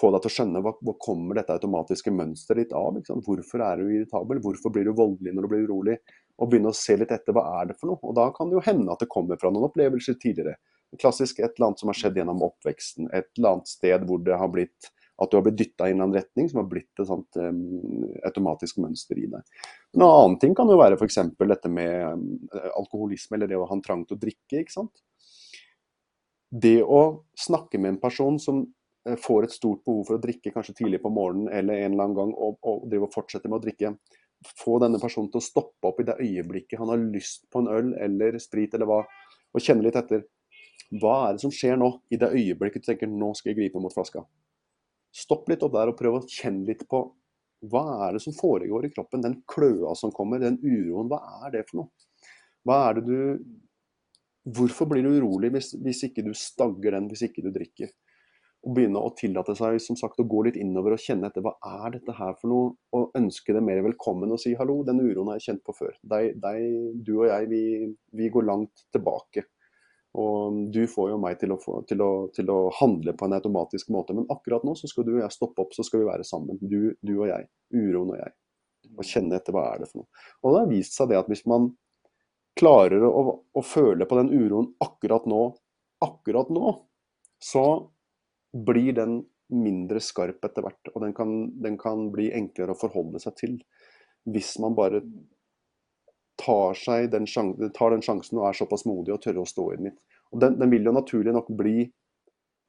få 0.00 0.10
deg 0.14 0.24
til 0.24 0.30
å 0.30 0.34
skjønne 0.34 0.62
hva, 0.64 0.72
hva 0.80 0.94
kommer 1.02 1.38
dette 1.38 1.54
automatiske 1.54 2.12
mønsteret 2.14 2.64
ditt 2.64 2.74
av. 2.76 2.98
Hvorfor 3.26 3.64
er 3.66 3.80
du 3.80 3.90
irritabel? 3.90 4.40
Hvorfor 4.44 4.72
blir 4.74 4.88
du 4.88 4.94
voldelig 4.96 5.34
når 5.36 5.46
du 5.46 5.52
blir 5.52 5.66
urolig? 5.68 5.96
Og 6.40 6.48
begynne 6.50 6.72
å 6.72 6.76
se 6.76 6.96
litt 6.96 7.12
etter 7.12 7.36
hva 7.36 7.44
er 7.60 7.70
det 7.70 7.76
for 7.80 7.92
noe. 7.92 8.00
Og 8.02 8.16
da 8.16 8.30
kan 8.36 8.48
det 8.48 8.58
jo 8.58 8.64
hende 8.64 8.94
at 8.94 9.02
det 9.04 9.10
kommer 9.12 9.40
fra 9.40 9.52
noen 9.52 9.68
opplevelser 9.68 10.16
tidligere. 10.22 10.56
Klassisk 10.98 11.38
et 11.38 11.52
eller 11.52 11.68
annet 11.68 11.82
som 11.82 11.92
har 11.92 12.00
skjedd 12.00 12.16
gjennom 12.18 12.40
oppveksten. 12.48 13.10
Et 13.12 13.28
eller 13.38 13.52
annet 13.52 13.70
sted 13.70 14.08
hvor 14.08 14.24
det 14.24 14.40
har 14.40 14.50
blitt 14.52 14.90
at 15.20 15.28
du 15.28 15.36
har 15.36 15.44
blitt 15.44 15.58
dytta 15.58 15.88
i 15.88 15.92
en 15.92 16.00
annen 16.00 16.16
retning 16.16 16.48
som 16.48 16.62
har 16.62 16.68
blitt 16.70 17.00
et 17.02 17.08
sånt 17.08 17.36
um, 17.36 18.06
automatisk 18.24 18.78
mønster 18.80 19.18
i 19.20 19.26
deg. 19.28 19.66
En 19.98 20.04
annen 20.06 20.38
ting 20.40 20.54
kan 20.56 20.70
jo 20.70 20.78
være 20.80 20.96
f.eks. 20.96 21.18
dette 21.36 21.68
med 21.68 22.16
um, 22.16 22.22
alkoholisme, 22.78 23.36
eller 23.36 23.50
det 23.50 23.58
å 23.60 23.66
ha 23.68 23.76
en 23.76 23.84
trang 23.84 24.06
til 24.08 24.16
å 24.16 24.22
drikke. 24.22 24.62
ikke 24.62 24.72
sant? 24.72 25.02
Det 26.50 26.78
å 26.82 27.02
snakke 27.36 27.78
med 27.78 27.94
en 27.94 28.00
person 28.02 28.40
som 28.40 28.64
får 29.20 29.46
et 29.46 29.54
stort 29.54 29.84
behov 29.86 30.02
for 30.08 30.18
å 30.18 30.22
drikke 30.22 30.52
kanskje 30.54 30.76
tidlig 30.82 31.00
på 31.02 31.12
morgenen 31.12 31.48
eller 31.48 31.84
en 31.84 31.94
eller 31.94 32.04
annen 32.04 32.18
gang, 32.18 32.32
og, 32.36 32.58
og 32.66 32.88
driver 32.90 33.08
og 33.08 33.14
fortsetter 33.14 33.50
med 33.50 33.60
å 33.60 33.64
drikke, 33.64 33.94
få 34.60 34.78
denne 34.80 35.00
personen 35.00 35.30
til 35.32 35.40
å 35.40 35.44
stoppe 35.44 35.88
opp 35.88 36.00
i 36.00 36.06
det 36.08 36.16
øyeblikket 36.20 36.80
han 36.80 36.92
har 36.92 37.00
lyst 37.00 37.46
på 37.52 37.62
en 37.62 37.70
øl 37.72 37.94
eller 38.00 38.38
sprit 38.40 38.76
eller 38.76 38.88
hva, 38.88 39.00
og 39.50 39.64
kjenne 39.64 39.84
litt 39.84 39.98
etter. 40.00 40.24
Hva 41.00 41.14
er 41.28 41.36
det 41.36 41.44
som 41.44 41.52
skjer 41.54 41.78
nå, 41.78 41.90
i 42.10 42.18
det 42.20 42.32
øyeblikket 42.34 42.84
du 42.84 42.90
tenker 42.90 43.10
nå 43.10 43.32
skal 43.38 43.52
jeg 43.52 43.60
gripe 43.60 43.82
mot 43.82 43.94
flaska? 43.94 44.24
Stopp 45.14 45.48
litt 45.50 45.64
opp 45.66 45.74
der 45.74 45.90
og 45.90 45.98
prøv 45.98 46.18
å 46.18 46.26
kjenne 46.26 46.66
litt 46.68 46.86
på 46.90 47.04
hva 47.70 48.06
er 48.06 48.16
det 48.16 48.22
som 48.24 48.34
foregår 48.34 48.86
i 48.86 48.92
kroppen. 48.94 49.20
Den 49.20 49.42
kløa 49.48 49.92
som 49.98 50.12
kommer, 50.16 50.40
den 50.40 50.56
uroen, 50.62 51.10
hva 51.10 51.20
er 51.44 51.58
det 51.58 51.66
for 51.68 51.82
noe? 51.82 52.30
Hva 52.64 52.84
er 52.88 53.00
det 53.00 53.08
du 53.08 53.18
Hvorfor 54.50 54.86
blir 54.88 55.04
du 55.04 55.18
urolig 55.20 55.50
hvis, 55.52 55.74
hvis 55.84 55.98
ikke 56.06 56.22
du 56.24 56.30
stagger 56.34 56.94
den, 56.96 57.10
hvis 57.10 57.26
ikke 57.26 57.42
du 57.44 57.50
drikker? 57.52 57.90
Og 58.60 58.74
begynne 58.76 59.00
å 59.00 59.12
tillate 59.16 59.54
seg 59.56 59.78
som 59.80 59.96
sagt, 59.96 60.20
å 60.20 60.28
gå 60.28 60.42
litt 60.44 60.58
innover 60.60 60.92
og 60.92 61.00
kjenne 61.00 61.30
etter 61.30 61.44
hva 61.44 61.54
er 61.64 61.94
dette 61.94 62.12
her 62.18 62.34
for 62.36 62.52
noe, 62.52 62.74
og 62.96 63.16
ønske 63.16 63.54
det 63.56 63.62
mer 63.64 63.80
velkommen 63.86 64.34
og 64.34 64.40
si 64.42 64.52
hallo, 64.58 64.82
den 64.84 65.00
uroen 65.00 65.30
har 65.32 65.38
jeg 65.38 65.46
kjent 65.46 65.64
på 65.64 65.76
før. 65.78 65.94
Deg, 66.12 66.34
deg, 66.42 66.66
du 67.06 67.14
og 67.22 67.30
jeg, 67.30 67.48
vi, 67.48 67.62
vi 68.20 68.28
går 68.32 68.46
langt 68.50 68.84
tilbake. 68.92 69.46
Og 70.20 70.66
du 70.74 70.82
får 70.90 71.12
jo 71.12 71.18
meg 71.22 71.38
til 71.38 71.54
å, 71.54 71.58
få, 71.62 71.80
til, 71.86 72.02
å, 72.02 72.12
til 72.34 72.50
å, 72.50 72.58
handle 72.80 73.14
på 73.14 73.28
en 73.28 73.36
automatisk 73.36 73.92
måte. 73.94 74.16
Men 74.16 74.26
akkurat 74.32 74.64
nå 74.66 74.74
så 74.78 74.90
skal 74.90 75.06
du 75.06 75.14
og 75.14 75.22
jeg 75.22 75.36
stoppe 75.36 75.62
opp, 75.62 75.76
så 75.76 75.86
skal 75.86 76.02
vi 76.02 76.10
være 76.10 76.26
sammen. 76.26 76.58
Du, 76.60 76.96
du 76.98 77.14
og 77.14 77.28
jeg. 77.30 77.46
Uroen 77.76 78.16
og 78.16 78.18
jeg. 78.18 78.34
Og 78.96 79.06
kjenne 79.06 79.38
etter 79.38 79.54
hva 79.54 79.68
er 79.70 79.84
det 79.84 79.90
for 79.92 80.02
noe. 80.02 80.26
Og 80.42 80.52
det 80.52 80.64
har 80.64 80.72
vist 80.72 80.98
seg 80.98 81.12
det 81.12 81.20
at 81.20 81.30
hvis 81.30 81.46
man 81.50 81.70
klarer 82.58 83.06
å, 83.06 83.22
å 83.54 83.62
føle 83.64 84.08
på 84.08 84.18
den 84.18 84.32
uroen 84.34 84.72
akkurat 84.82 85.28
nå, 85.30 85.44
akkurat 86.02 86.50
nå, 86.52 86.74
så 87.40 87.64
blir 88.52 88.94
den 88.96 89.20
mindre 89.50 90.00
skarp 90.02 90.44
etter 90.46 90.64
hvert. 90.64 90.92
Og 90.94 91.04
den 91.04 91.14
kan, 91.16 91.34
den 91.62 91.76
kan 91.80 92.08
bli 92.14 92.30
enklere 92.34 92.74
å 92.74 92.80
forholde 92.80 93.22
seg 93.22 93.36
til. 93.38 93.56
Hvis 94.30 94.56
man 94.62 94.76
bare 94.78 95.02
tar, 96.40 96.78
den, 97.12 97.26
sjansen, 97.28 97.72
tar 97.76 97.94
den 97.94 98.04
sjansen 98.04 98.40
og 98.40 98.48
er 98.48 98.58
såpass 98.58 98.86
modig 98.88 99.14
og 99.14 99.22
tørre 99.24 99.44
å 99.44 99.48
stå 99.48 99.66
i 99.72 99.80
den 99.80 99.90
litt. 99.90 99.98
Og 100.30 100.42
den, 100.42 100.56
den 100.60 100.70
vil 100.72 100.86
jo 100.86 100.94
naturlig 100.94 101.34
nok 101.34 101.50
bli 101.58 101.90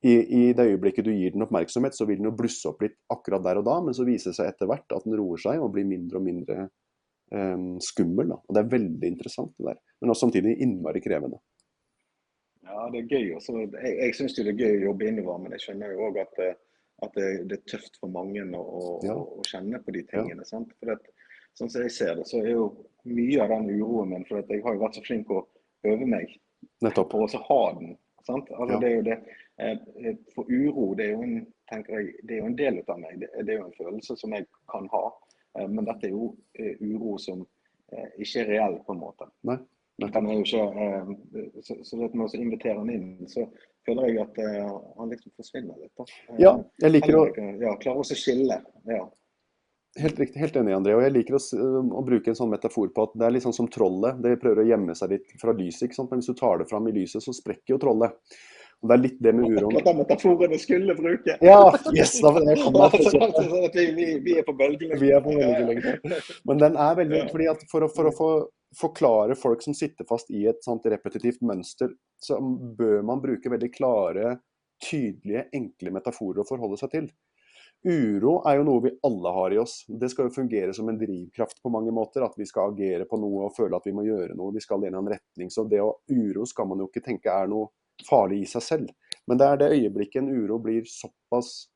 i, 0.02 0.14
I 0.18 0.54
det 0.58 0.66
øyeblikket 0.66 1.06
du 1.06 1.12
gir 1.14 1.36
den 1.36 1.46
oppmerksomhet, 1.46 1.94
så 1.94 2.08
vil 2.10 2.18
den 2.18 2.32
jo 2.32 2.34
blusse 2.34 2.66
opp 2.72 2.80
litt 2.82 2.96
akkurat 3.14 3.44
der 3.46 3.60
og 3.60 3.68
da, 3.68 3.76
men 3.86 3.94
så 3.94 4.02
viser 4.08 4.32
det 4.32 4.40
seg 4.40 4.48
etter 4.50 4.70
hvert 4.70 4.96
at 4.98 5.06
den 5.06 5.14
roer 5.20 5.38
seg 5.44 5.62
og 5.62 5.76
blir 5.76 5.86
mindre 5.86 6.18
og 6.18 6.26
mindre 6.26 6.56
um, 7.30 7.76
skummel. 7.86 8.32
Da. 8.34 8.40
Og 8.42 8.58
Det 8.58 8.64
er 8.64 8.72
veldig 8.72 9.12
interessant, 9.12 9.54
det 9.60 9.68
der. 9.70 9.78
Men 10.02 10.14
også 10.14 10.26
samtidig 10.26 10.56
innmari 10.66 11.04
krevende. 11.06 11.38
Ja, 12.72 12.90
det 12.94 13.02
er 13.04 13.08
gøy. 13.12 13.32
Også. 13.36 13.56
Jeg, 13.84 13.96
jeg 14.00 14.16
syns 14.16 14.36
det 14.38 14.48
er 14.48 14.58
gøy 14.60 14.78
å 14.78 14.84
jobbe 14.90 15.08
innover, 15.10 15.40
men 15.44 15.56
jeg 15.58 15.64
skjønner 15.66 15.92
jo 15.96 16.06
òg 16.08 16.20
at, 16.24 16.38
eh, 16.46 16.54
at 17.04 17.18
det, 17.18 17.58
er 17.58 17.64
tøft 17.68 17.98
for 18.00 18.12
mange 18.14 18.44
å, 18.58 19.00
Ja. 19.04 19.16
å 19.18 19.44
kjenne 19.50 19.82
på 19.84 19.92
de 19.96 20.04
tingene. 20.12 20.46
sant? 20.48 20.72
For 20.80 20.94
at, 20.96 21.08
sånn 21.60 21.70
som 21.74 21.82
jeg 21.84 21.92
ser 21.92 22.16
det, 22.16 22.28
så 22.30 22.40
er 22.44 22.52
jo 22.54 22.70
mye 23.06 23.42
av 23.44 23.50
den 23.50 23.70
uroen 23.82 24.10
min 24.14 24.26
For 24.30 24.42
jeg 24.48 24.64
har 24.64 24.76
jo 24.78 24.84
vært 24.86 24.96
så 25.00 25.04
flink 25.06 25.28
å 25.34 25.42
øve 25.90 26.06
meg 26.08 26.38
Nettopp. 26.86 27.10
på 27.12 27.24
å 27.26 27.44
ha 27.50 27.74
den. 27.80 27.98
sant? 28.26 28.50
Altså, 28.52 28.74
Ja. 28.74 28.80
det 28.80 28.92
er 28.92 28.96
jo 28.96 29.02
det, 29.02 29.18
eh, 29.60 30.16
For 30.36 30.46
uro, 30.48 30.94
det 30.96 31.06
er 31.06 31.12
jo 31.12 31.22
en, 31.24 31.48
jeg, 31.72 32.16
det 32.24 32.32
er 32.36 32.40
jo 32.40 32.46
en 32.46 32.56
del 32.56 32.84
av 32.88 33.00
meg. 33.00 33.20
Det, 33.20 33.30
det 33.46 33.50
er 33.56 33.60
jo 33.60 33.66
en 33.66 33.78
følelse 33.80 34.18
som 34.18 34.32
jeg 34.34 34.46
kan 34.72 34.88
ha. 34.94 35.12
Eh, 35.60 35.68
Men 35.68 35.86
dette 35.86 36.06
er 36.08 36.12
jo 36.12 36.36
eh, 36.60 36.76
uro 36.82 37.18
som 37.18 37.46
eh, 37.92 38.08
ikke 38.20 38.42
er 38.46 38.48
reell, 38.48 38.80
på 38.86 38.94
en 38.94 39.00
måte. 39.00 39.28
Nei. 39.44 39.58
Den 40.02 40.28
er 40.28 40.38
jo 40.38 40.44
ikke, 40.46 40.66
eh, 40.86 41.56
så, 41.62 41.78
så 41.86 42.00
det 42.00 42.12
med 42.14 42.26
å 42.26 42.40
invitere 42.40 42.78
han 42.80 42.92
inn, 42.94 43.08
så 43.30 43.46
føler 43.88 44.10
jeg 44.10 44.22
at 44.24 44.38
eh, 44.42 44.70
han 44.98 45.12
liksom 45.14 45.34
forsvinner 45.38 45.78
litt. 45.78 45.94
da. 45.98 46.06
Eh, 46.30 46.38
Ja, 46.46 46.54
jeg 46.86 46.96
liker 46.96 47.18
å 47.20 47.26
ja, 47.36 47.76
Klarer 47.82 48.04
også 48.04 48.18
å 48.18 48.22
skille. 48.22 48.62
Ja. 48.90 49.04
Helt 50.00 50.22
riktig, 50.24 50.40
helt 50.40 50.56
enig, 50.56 50.74
André. 50.78 50.96
Og 50.96 51.04
jeg 51.04 51.14
liker 51.18 51.36
å, 51.36 51.42
å 52.00 52.06
bruke 52.08 52.32
en 52.32 52.38
sånn 52.38 52.54
metafor 52.54 52.94
på 52.96 53.10
at 53.10 53.18
det 53.20 53.28
er 53.28 53.36
litt 53.36 53.44
sånn 53.44 53.58
som 53.58 53.68
trollet. 53.72 54.22
Det 54.24 54.38
prøver 54.40 54.64
å 54.64 54.70
gjemme 54.70 54.96
seg 54.96 55.18
litt 55.18 55.36
fra 55.42 55.54
lyset, 55.56 55.90
ikke 55.90 56.00
sant? 56.00 56.14
men 56.14 56.24
hvis 56.24 56.32
du 56.32 56.40
tar 56.40 56.62
det 56.62 56.70
fram 56.72 56.88
i 56.88 56.96
lyset, 56.96 57.24
så 57.24 57.36
sprekker 57.36 57.76
jo 57.76 57.82
trollet. 57.82 58.16
Og 58.82 58.90
det 58.90 58.96
er 58.96 59.02
litt 59.04 59.18
det 59.22 59.34
med 59.38 59.46
uroen. 59.46 59.68
Akkurat 59.68 59.90
den 59.92 60.00
metaforen 60.00 60.56
jeg 60.56 60.64
skulle 60.64 60.96
bruke. 60.98 61.36
Ja, 61.46 61.60
yes! 61.94 62.16
Da, 62.24 62.32
jeg 62.48 62.64
kom 62.64 62.80
sånn 62.80 63.68
vi, 63.76 63.84
vi, 63.98 64.08
vi 64.26 64.38
er 64.42 64.48
på 64.48 64.56
bølgelengde. 64.58 65.02
Vi 65.04 65.12
er 65.14 65.22
på 65.22 65.36
bølgelengde. 65.36 66.22
Men 66.50 66.64
den 66.64 66.80
er 66.88 66.98
veldig 66.98 67.22
fordi 67.30 67.52
at 67.52 67.62
For 67.70 67.86
å, 67.86 67.92
for 67.94 68.10
å 68.10 68.16
få 68.16 68.32
forklare 68.78 69.36
folk 69.36 69.64
som 69.64 69.76
sitter 69.76 70.08
fast 70.08 70.32
i 70.32 70.46
et 70.50 70.64
sånt 70.64 70.86
repetitivt 70.90 71.42
mønster, 71.46 71.92
så 72.22 72.38
bør 72.78 73.02
man 73.08 73.22
bruke 73.24 73.52
veldig 73.52 73.72
klare, 73.74 74.38
tydelige, 74.82 75.48
enkle 75.54 75.94
metaforer 75.94 76.42
å 76.42 76.48
forholde 76.48 76.80
seg 76.80 76.94
til. 76.94 77.12
Uro 77.82 78.36
er 78.46 78.60
jo 78.60 78.66
noe 78.68 78.82
vi 78.84 78.92
alle 79.08 79.34
har 79.34 79.54
i 79.56 79.58
oss. 79.58 79.80
Det 79.88 80.10
skal 80.12 80.28
jo 80.28 80.36
fungere 80.36 80.74
som 80.74 80.90
en 80.90 81.00
drivkraft 81.02 81.64
på 81.64 81.72
mange 81.74 81.94
måter. 81.94 82.22
At 82.22 82.38
vi 82.38 82.46
skal 82.46 82.76
agere 82.76 83.08
på 83.10 83.18
noe 83.18 83.48
og 83.48 83.56
føle 83.56 83.78
at 83.78 83.88
vi 83.90 83.94
må 83.98 84.06
gjøre 84.06 84.38
noe. 84.38 84.54
Vi 84.54 84.62
skal 84.62 84.86
i 84.86 84.92
en 84.92 85.10
retning. 85.10 85.50
Så 85.50 85.66
det 85.70 85.82
å 85.82 85.96
uro 86.14 86.46
skal 86.46 86.70
man 86.70 86.84
jo 86.84 86.90
ikke 86.92 87.04
tenke 87.08 87.34
er 87.34 87.50
noe 87.50 87.72
farlig 88.06 88.44
i 88.44 88.52
seg 88.54 88.66
selv. 88.66 88.94
Men 89.26 89.42
det 89.42 89.48
er 89.48 89.62
det 89.62 89.72
øyeblikket 89.74 90.22
en 90.22 90.30
uro 90.30 90.60
blir 90.62 90.86
såpass 90.90 91.72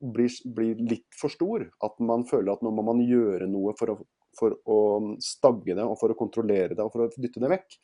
blir, 0.00 0.30
blir 0.54 0.78
litt 0.78 1.18
for 1.18 1.32
stor. 1.32 1.66
At 1.82 1.98
man 1.98 2.26
føler 2.28 2.54
at 2.54 2.62
nå 2.62 2.70
må 2.74 2.86
man 2.86 3.02
gjøre 3.02 3.50
noe 3.50 3.74
for 3.78 3.94
å, 3.94 3.98
for 4.38 4.56
å 4.68 4.80
stagge 5.22 5.76
det 5.76 5.84
og 5.84 5.96
for 6.00 6.12
å 6.12 6.18
kontrollere 6.18 6.76
det 6.76 6.84
og 6.84 6.92
for 6.94 7.06
å 7.06 7.10
dytte 7.14 7.42
det 7.42 7.50
vekk. 7.52 7.78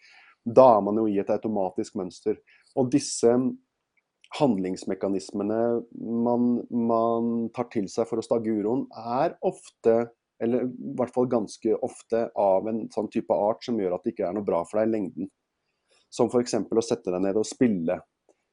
Da 0.58 0.68
er 0.76 0.84
man 0.84 1.00
jo 1.00 1.06
i 1.10 1.18
et 1.20 1.32
automatisk 1.32 1.98
mønster. 2.00 2.38
Og 2.78 2.90
disse 2.92 3.32
handlingsmekanismene 4.38 5.60
man, 6.26 6.48
man 6.68 7.48
tar 7.56 7.70
til 7.72 7.88
seg 7.90 8.08
for 8.10 8.20
å 8.20 8.24
stagge 8.24 8.52
uroen, 8.52 8.84
er 8.92 9.38
ofte, 9.46 9.96
eller 10.42 10.68
i 10.68 10.92
hvert 10.98 11.14
fall 11.14 11.30
ganske 11.32 11.78
ofte, 11.84 12.28
av 12.36 12.68
en 12.68 12.84
sånn 12.94 13.10
type 13.12 13.34
art 13.34 13.64
som 13.64 13.80
gjør 13.80 13.96
at 13.96 14.04
det 14.04 14.14
ikke 14.14 14.28
er 14.28 14.36
noe 14.36 14.46
bra 14.46 14.62
for 14.68 14.80
deg 14.80 14.90
i 14.90 14.94
lengden. 14.96 15.32
Som 16.12 16.30
f.eks. 16.32 16.54
å 16.56 16.84
sette 16.84 17.12
deg 17.12 17.24
ned 17.24 17.40
og 17.40 17.48
spille 17.48 17.98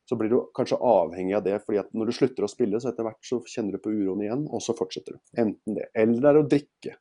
så 0.09 0.15
blir 0.15 0.29
du 0.29 0.37
kanskje 0.53 0.77
avhengig 0.77 1.33
av 1.35 1.43
det. 1.43 1.59
fordi 1.65 1.79
at 1.81 1.93
når 1.93 2.09
du 2.09 2.13
slutter 2.13 2.45
å 2.45 2.49
spille, 2.49 2.79
så 2.81 2.91
etter 2.91 3.07
hvert 3.07 3.25
så 3.25 3.39
kjenner 3.49 3.75
du 3.75 3.81
på 3.81 3.93
uroen 3.93 4.21
igjen, 4.21 4.45
og 4.53 4.61
så 4.61 4.75
fortsetter 4.77 5.17
du. 5.17 5.19
Enten 5.41 5.77
det. 5.77 5.89
Eller 5.97 6.21
det 6.21 6.29
er 6.31 6.39
å 6.39 6.47
drikke. 6.51 6.95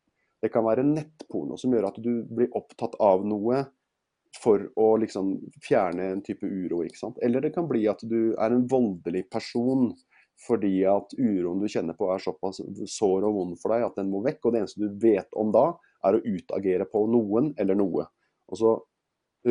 Det 0.45 0.53
kan 0.53 0.67
være 0.67 0.85
nettporno 0.85 1.57
som 1.61 1.73
gjør 1.73 1.89
at 1.89 2.01
du 2.05 2.13
blir 2.29 2.53
opptatt 2.59 2.99
av 3.01 3.25
noe 3.25 3.63
for 4.43 4.65
å 4.81 4.89
liksom 5.01 5.37
fjerne 5.63 6.11
en 6.13 6.23
type 6.25 6.47
uro. 6.47 6.83
ikke 6.85 7.01
sant? 7.01 7.21
Eller 7.23 7.45
det 7.45 7.55
kan 7.55 7.69
bli 7.71 7.87
at 7.89 8.03
du 8.05 8.35
er 8.35 8.53
en 8.53 8.67
voldelig 8.69 9.25
person 9.33 9.93
fordi 10.45 10.81
at 10.91 11.15
uroen 11.15 11.61
du 11.63 11.69
kjenner 11.71 11.95
på 11.95 12.09
er 12.11 12.23
såpass 12.23 12.59
sår 12.91 13.27
og 13.29 13.37
vond 13.37 13.61
for 13.61 13.71
deg 13.71 13.85
at 13.87 14.01
den 14.01 14.11
må 14.11 14.21
vekk. 14.25 14.41
Og 14.43 14.53
det 14.53 14.65
eneste 14.65 14.83
du 14.83 14.99
vet 15.01 15.39
om 15.39 15.53
da, 15.55 15.69
er 16.05 16.19
å 16.19 16.25
utagere 16.27 16.89
på 16.91 17.05
noen 17.09 17.53
eller 17.63 17.79
noe. 17.79 18.09
Og 18.51 18.61
så 18.61 18.75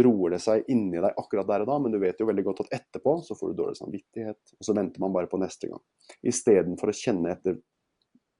roer 0.04 0.36
det 0.36 0.42
seg 0.42 0.68
inni 0.74 0.98
deg 1.02 1.20
akkurat 1.22 1.48
der 1.48 1.64
og 1.64 1.70
da, 1.70 1.78
men 1.82 1.94
du 1.94 2.00
vet 2.02 2.20
jo 2.20 2.28
veldig 2.28 2.46
godt 2.48 2.64
at 2.66 2.76
etterpå 2.80 3.20
så 3.26 3.38
får 3.38 3.52
du 3.52 3.60
dårlig 3.62 3.78
samvittighet, 3.78 4.56
og 4.58 4.66
så 4.66 4.76
venter 4.76 5.04
man 5.04 5.14
bare 5.14 5.30
på 5.30 5.40
neste 5.42 5.70
gang. 5.70 5.82
Istedenfor 6.26 6.90
å 6.90 6.98
kjenne 6.98 7.36
etter 7.36 7.60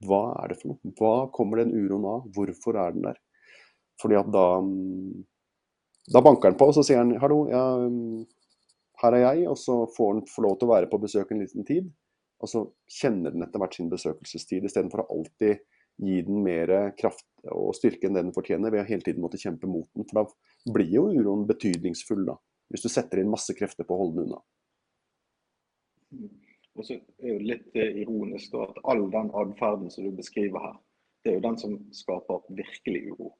hva 0.06 0.22
er 0.42 0.52
det 0.52 0.58
for 0.60 0.72
noe? 0.72 0.94
Hva 0.98 1.14
kommer 1.34 1.62
den 1.62 1.74
uroen 1.74 2.06
av? 2.08 2.26
Hvorfor 2.34 2.78
er 2.80 2.94
den 2.94 3.06
der? 3.08 3.20
Fordi 4.02 4.18
at 4.20 4.30
da 4.34 4.46
Da 6.12 6.20
banker 6.20 6.50
han 6.50 6.58
på, 6.60 6.66
og 6.68 6.74
så 6.76 6.82
sier 6.84 6.98
han 7.00 7.14
hallo, 7.16 7.46
ja, 7.48 7.62
her 9.00 9.14
er 9.16 9.22
jeg, 9.22 9.46
og 9.48 9.56
så 9.56 9.76
får 9.96 10.10
han 10.10 10.26
få 10.28 10.42
lov 10.44 10.58
til 10.58 10.68
å 10.68 10.74
være 10.74 10.90
på 10.90 11.00
besøk 11.00 11.30
en 11.32 11.40
liten 11.40 11.64
tid. 11.64 11.86
Og 12.44 12.50
så 12.50 12.60
kjenner 12.92 13.32
den 13.32 13.44
etter 13.46 13.62
hvert 13.62 13.76
sin 13.78 13.88
besøkelsestid, 13.88 14.66
istedenfor 14.68 15.00
å 15.00 15.06
alltid 15.14 15.62
gi 16.04 16.18
den 16.26 16.42
mer 16.44 16.72
kraft 16.98 17.24
og 17.48 17.72
styrke 17.78 18.08
enn 18.08 18.18
det 18.18 18.24
den 18.26 18.34
fortjener, 18.36 18.72
ved 18.74 18.82
å 18.82 18.88
hele 18.88 19.06
tiden 19.06 19.24
måtte 19.24 19.40
kjempe 19.40 19.70
mot 19.70 19.88
den. 19.94 20.04
For 20.10 20.20
da 20.20 20.74
blir 20.76 20.92
jo 20.92 21.06
uroen 21.14 21.46
betydningsfull, 21.48 22.26
da. 22.28 22.36
Hvis 22.72 22.84
du 22.84 22.90
setter 22.92 23.22
inn 23.22 23.32
masse 23.32 23.56
krefter 23.56 23.86
på 23.88 23.96
å 23.96 24.02
holde 24.02 24.20
den 24.20 24.28
unna. 24.28 24.44
Og 26.74 26.86
så 26.86 26.96
er 26.96 27.38
det 27.38 27.48
litt 27.48 27.78
eh, 27.78 28.00
ironisk 28.02 28.54
at 28.58 28.78
all 28.90 29.06
den 29.12 29.30
atferden 29.30 29.90
som 29.92 30.06
du 30.06 30.12
beskriver 30.16 30.62
her, 30.62 30.76
det 31.24 31.32
er 31.32 31.38
jo 31.38 31.46
den 31.46 31.58
som 31.60 31.76
skaper 31.94 32.42
virkelig 32.56 33.02
uro. 33.12 33.32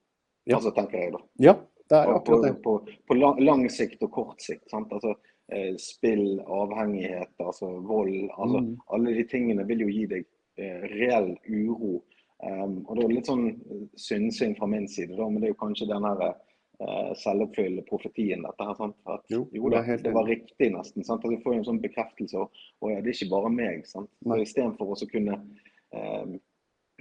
Ja. 0.47 0.59
Altså, 0.59 0.73
tenker 0.77 1.01
jeg 1.01 1.15
da. 1.15 1.21
Ja, 1.43 1.55
det 1.91 1.99
er 1.99 2.15
akkurat 2.15 2.47
det. 2.47 2.55
På, 2.65 2.79
på, 2.85 2.99
på 3.09 3.17
lang, 3.19 3.41
lang, 3.45 3.65
sikt 3.73 4.03
og 4.07 4.13
kort 4.15 4.45
sikt. 4.45 4.69
sant? 4.71 4.93
Altså, 4.93 5.17
eh, 5.53 5.75
Spill, 5.81 6.41
avhengighet, 6.47 7.35
altså 7.43 7.75
vold. 7.89 8.31
altså 8.39 8.65
mm. 8.65 8.73
Alle 8.97 9.17
de 9.19 9.27
tingene 9.29 9.67
vil 9.69 9.87
jo 9.87 9.93
gi 9.93 10.07
deg 10.15 10.27
eh, 10.61 10.89
reell 10.95 11.33
uro 11.49 12.03
Um, 12.45 12.83
og 12.89 12.99
det 12.99 13.05
er 13.05 13.13
litt 13.15 13.29
sånn 13.31 13.45
eh, 13.47 13.85
synsing 13.97 14.57
fra 14.59 14.67
min 14.69 14.89
side, 14.91 15.15
da, 15.17 15.27
men 15.31 15.41
det 15.41 15.49
er 15.49 15.55
jo 15.55 15.61
kanskje 15.63 15.87
den 15.89 16.05
her 16.05 16.35
selvoppfyllende 17.17 17.85
profetien. 17.89 18.43
dette 18.43 18.65
her, 18.65 18.75
sant? 18.75 18.97
At, 19.05 19.25
jo, 19.31 19.45
jo 19.53 19.71
da, 19.71 19.83
det, 19.83 20.13
var 20.15 20.27
riktig, 20.27 20.73
nesten. 20.75 21.05
sant? 21.05 21.25
At 21.25 21.31
Du 21.31 21.43
får 21.45 21.59
en 21.59 21.69
sånn 21.69 21.83
bekreftelse. 21.83 22.47
Og, 22.81 22.91
ja, 22.91 23.01
det 23.01 23.13
er 23.13 23.19
ikke 23.19 23.33
bare 23.33 23.53
meg. 23.55 23.87
sant? 23.87 24.11
Så 24.25 24.41
Istedenfor 24.43 24.95
å 24.95 25.11
kunne, 25.11 25.39
eh, 25.95 26.35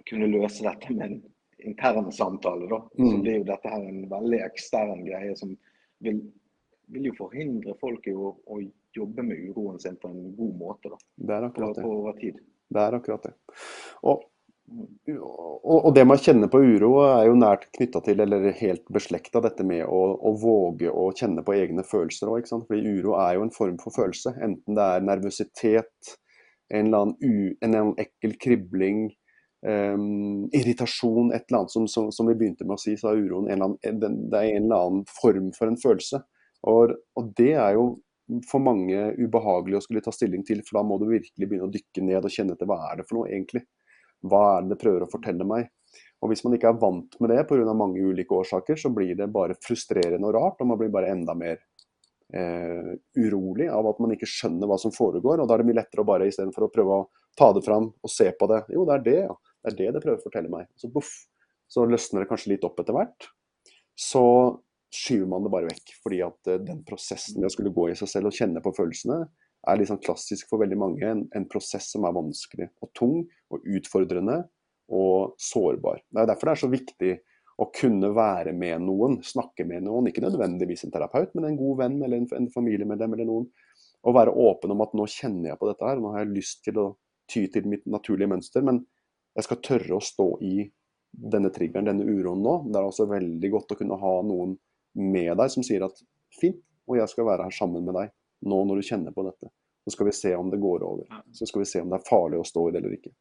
kunne 0.10 0.30
løse 0.30 0.65
dette 0.68 0.94
med 0.94 1.06
en 1.08 1.20
intern 1.63 2.12
samtale, 2.12 2.68
da, 2.68 2.80
mm. 3.00 3.10
så 3.10 3.18
blir 3.24 3.38
jo 3.39 3.44
dette 3.48 3.70
her 3.72 3.84
en 3.88 4.01
veldig 4.12 4.39
ekstern 4.46 5.03
greie 5.06 5.36
som 5.39 5.53
vil, 6.03 6.20
vil 6.92 7.08
jo 7.08 7.13
forhindre 7.18 7.75
folk 7.80 8.08
i 8.12 8.15
å, 8.15 8.34
å, 8.46 8.63
jobbe 8.94 9.24
med 9.25 9.39
uroen 9.50 9.80
sin 9.82 9.96
på 9.98 10.06
en 10.12 10.36
god 10.38 10.58
måte. 10.60 10.92
da, 10.92 10.98
det 11.15 11.34
er 11.34 11.46
akkurat 11.48 11.72
det. 11.74 11.82
På, 11.82 11.94
over 12.03 12.18
tid. 12.20 12.36
Det 12.70 12.82
er 12.84 12.98
akkurat 13.00 13.24
det. 13.25 13.32
Og 14.06 14.27
og, 15.63 15.89
det 15.96 16.03
man 16.08 16.20
kjenner 16.22 16.50
på 16.51 16.62
uro 16.63 16.91
er 17.03 17.27
jo 17.27 17.36
nært 17.38 17.67
knytta 17.75 18.01
til, 18.05 18.22
eller 18.24 18.46
helt 18.58 18.86
beslekta, 18.93 19.41
dette 19.43 19.65
med 19.67 19.84
å, 19.86 20.01
å, 20.15 20.34
våge 20.39 20.91
å 20.91 21.10
kjenne 21.17 21.43
på 21.46 21.55
egne 21.58 21.86
følelser 21.88 22.32
òg. 22.32 22.48
Fordi 22.50 22.93
uro 22.98 23.17
er 23.20 23.38
jo 23.38 23.48
en 23.48 23.53
form 23.53 23.79
for 23.82 23.96
følelse. 23.96 24.36
Enten 24.43 24.77
det 24.79 24.86
er 24.86 25.10
nervøsitet, 25.10 26.15
en 26.74 26.88
eller 26.88 27.05
annen, 27.05 27.17
u, 27.20 27.51
en 27.60 27.70
eller 27.70 27.84
annen 27.84 28.01
ekkel 28.01 28.38
kribling, 28.41 29.03
um, 29.67 30.48
irritasjon, 30.55 31.34
et 31.36 31.46
eller 31.48 31.63
annet 31.63 31.75
som, 31.75 31.89
som, 31.91 32.10
som, 32.15 32.32
vi 32.32 32.38
begynte 32.39 32.65
med 32.65 32.77
å 32.77 32.82
si, 32.82 32.96
så 33.00 33.12
er 33.12 33.22
uroen 33.27 33.51
en 33.51 33.67
annen, 33.67 34.00
det 34.00 34.39
er 34.39 34.55
en 34.55 34.65
eller 34.65 34.88
annen 34.88 35.05
form 35.20 35.51
for 35.58 35.70
en 35.70 35.79
følelse. 35.79 36.24
Og, 36.72 36.96
og 37.20 37.32
det 37.38 37.53
er 37.60 37.75
jo 37.75 37.88
for 38.48 38.63
mange 38.63 39.10
ubehagelig 39.20 39.77
å 39.77 39.84
skulle 39.84 40.01
ta 40.03 40.13
stilling 40.15 40.46
til, 40.48 40.63
for 40.63 40.79
da 40.79 40.88
må 40.88 40.98
du 41.01 41.10
virkelig 41.10 41.48
begynne 41.48 41.67
å 41.67 41.74
dykke 41.74 42.08
ned 42.08 42.24
og 42.24 42.34
kjenne 42.34 42.55
til 42.58 42.70
hva 42.72 42.79
er 42.89 43.01
det 43.01 43.10
for 43.10 43.20
noe 43.20 43.29
egentlig. 43.29 43.65
Hva 44.24 44.44
er 44.58 44.65
det 44.65 44.74
det 44.74 44.82
prøver 44.84 45.06
å 45.06 45.12
fortelle 45.12 45.48
meg? 45.48 45.70
Og 46.24 46.32
Hvis 46.32 46.44
man 46.46 46.56
ikke 46.56 46.72
er 46.72 46.80
vant 46.80 47.18
med 47.20 47.34
det 47.34 47.44
pga. 47.50 47.74
mange 47.75 48.00
ulike 48.00 48.32
årsaker, 48.32 48.80
så 48.80 48.89
blir 48.89 49.15
det 49.15 49.32
bare 49.32 49.60
frustrerende 49.60 50.27
og 50.30 50.36
rart, 50.36 50.62
og 50.62 50.68
man 50.68 50.80
blir 50.80 50.89
bare 50.89 51.12
enda 51.12 51.36
mer 51.36 51.60
eh, 52.34 52.94
urolig 53.20 53.68
av 53.70 53.88
at 53.88 54.00
man 54.00 54.15
ikke 54.15 54.30
skjønner 54.30 54.70
hva 54.70 54.80
som 54.80 54.92
foregår. 54.96 55.42
og 55.42 55.48
Da 55.48 55.53
er 55.53 55.63
det 55.63 55.68
mye 55.68 55.82
lettere 55.82 56.01
å 56.01 56.08
bare 56.08 56.30
istedenfor 56.32 56.68
å 56.68 56.72
prøve 56.72 57.00
å 57.01 57.08
ta 57.38 57.51
det 57.53 57.65
fram 57.65 57.92
og 57.92 58.10
se 58.10 58.30
på 58.32 58.48
det 58.48 58.63
Jo, 58.72 58.86
det 58.88 58.96
er 58.96 59.03
det, 59.03 59.20
ja. 59.27 59.36
Det 59.63 59.72
er 59.72 59.80
det 59.80 59.94
det 59.96 60.03
prøver 60.03 60.20
å 60.20 60.24
fortelle 60.24 60.51
meg. 60.51 60.68
Så 60.80 60.89
boff, 60.92 61.12
så 61.72 61.86
løsner 61.88 62.24
det 62.24 62.32
kanskje 62.32 62.53
litt 62.53 62.65
opp 62.68 62.80
etter 62.80 62.96
hvert. 62.96 63.30
Så 63.96 64.24
skyver 64.94 65.30
man 65.30 65.46
det 65.46 65.51
bare 65.53 65.70
vekk. 65.72 65.96
Fordi 66.03 66.20
at 66.25 66.51
eh, 66.51 66.62
den 66.63 66.84
prosessen 66.88 67.39
med 67.39 67.50
å 67.50 67.53
skulle 67.53 67.74
gå 67.75 67.89
i 67.92 67.98
seg 68.00 68.12
selv 68.12 68.32
og 68.32 68.38
kjenne 68.38 68.63
på 68.63 68.75
følelsene, 68.75 69.24
er 69.63 69.80
liksom 69.80 70.01
klassisk 70.03 70.50
for 70.51 70.60
veldig 70.60 70.77
mange. 70.80 71.08
En, 71.08 71.24
en, 71.36 71.48
prosess 71.48 71.88
som 71.94 72.03
er 72.08 72.15
vanskelig 72.15 72.68
og 72.84 72.92
tung 72.98 73.22
og 73.54 73.68
utfordrende 73.78 74.42
og 74.94 75.36
sårbar. 75.42 76.02
Det 76.10 76.24
er 76.24 76.30
derfor 76.30 76.50
det 76.50 76.56
er 76.56 76.64
så 76.64 76.72
viktig 76.72 77.14
å 77.62 77.70
kunne 77.74 78.10
være 78.16 78.54
med 78.58 78.82
noen, 78.88 79.20
snakke 79.26 79.66
med 79.70 79.86
noen. 79.86 80.10
Ikke 80.10 80.24
nødvendigvis 80.26 80.86
en 80.88 80.94
terapeut, 80.94 81.34
men 81.38 81.48
en 81.48 81.60
god 81.60 81.80
venn 81.84 82.00
eller 82.02 82.20
en, 82.20 82.28
en 82.40 82.50
familiemedlem 82.54 83.16
eller 83.16 83.30
noen. 83.30 83.48
Og 84.04 84.18
være 84.18 84.34
åpen 84.44 84.74
om 84.74 84.84
at 84.84 84.96
nå 84.98 85.06
kjenner 85.08 85.52
jeg 85.52 85.62
på 85.62 85.70
dette 85.70 85.88
her, 85.88 86.02
nå 86.02 86.12
har 86.16 86.26
jeg 86.26 86.34
lyst 86.34 86.64
til 86.66 86.82
å 86.82 86.88
ty 87.32 87.46
til 87.54 87.70
mitt 87.72 87.86
naturlige 87.88 88.32
mønster, 88.34 88.66
men 88.66 88.82
jeg 89.38 89.48
skal 89.48 89.62
tørre 89.66 89.98
å 89.98 90.04
stå 90.04 90.28
i 90.44 90.58
denne 91.14 91.52
triggeren, 91.54 91.88
denne 91.88 92.06
uroen 92.10 92.42
nå. 92.44 92.56
Det 92.68 92.80
er 92.80 92.88
også 92.88 93.08
veldig 93.10 93.52
godt 93.54 93.74
å 93.74 93.80
kunne 93.80 94.00
ha 94.02 94.14
noen 94.28 94.58
med 95.00 95.32
deg 95.40 95.54
som 95.54 95.66
sier 95.66 95.86
at 95.86 96.02
fint, 96.40 96.60
og 96.90 97.00
jeg 97.00 97.10
skal 97.14 97.30
være 97.30 97.48
her 97.48 97.56
sammen 97.56 97.86
med 97.86 97.96
deg 97.98 98.12
nå 98.50 98.64
når 98.68 98.82
du 98.82 98.88
kjenner 98.90 99.16
på 99.16 99.26
dette. 99.26 99.50
Så 99.86 99.96
skal 99.96 100.10
vi 100.10 100.16
se 100.16 100.34
om 100.36 100.50
det 100.52 100.62
går 100.64 100.84
over. 100.86 101.22
Så 101.36 101.48
skal 101.48 101.64
vi 101.64 101.70
se 101.70 101.82
om 101.84 101.92
det 101.92 102.00
er 102.00 102.08
farlig 102.08 102.40
å 102.40 102.48
stå 102.48 102.68
i 102.68 102.74
det 102.74 102.82
eller 102.82 102.98
ikke. 102.98 103.14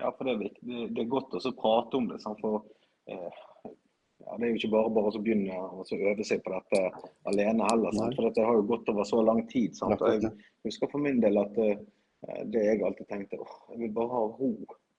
Ja, 0.00 0.10
for 0.16 0.24
det 0.24 0.32
er, 0.32 0.42
viktig. 0.46 0.80
det 0.94 1.02
er 1.02 1.12
godt 1.12 1.36
å 1.36 1.52
prate 1.58 1.98
om 1.98 2.08
det. 2.08 2.20
For, 2.40 2.62
eh, 3.10 3.40
ja, 4.24 4.36
det 4.36 4.46
er 4.46 4.52
jo 4.52 4.60
ikke 4.60 4.72
bare 4.74 4.92
bare 4.96 5.12
å 5.12 5.22
begynne 5.24 5.56
å 5.56 5.84
øve 5.84 6.26
seg 6.26 6.42
på 6.44 6.52
dette 6.54 7.08
alene 7.28 7.68
heller. 7.68 7.96
For 8.16 8.28
dette 8.28 8.46
har 8.46 8.60
jo 8.60 8.68
gått 8.70 8.88
over 8.92 9.08
så 9.08 9.22
lang 9.24 9.42
tid. 9.50 9.76
Sant? 9.76 10.00
Og 10.00 10.14
jeg 10.14 10.32
husker 10.68 10.92
for 10.92 11.04
min 11.04 11.20
del 11.20 11.40
at 11.40 11.58
eh, 11.60 11.82
det 12.52 12.64
jeg 12.66 12.84
alltid 12.84 13.08
tenkte 13.08 13.40
åh, 13.40 13.58
jeg 13.74 13.82
vil 13.84 13.96
bare 13.96 14.14
ha 14.14 14.22
ro. 14.28 14.52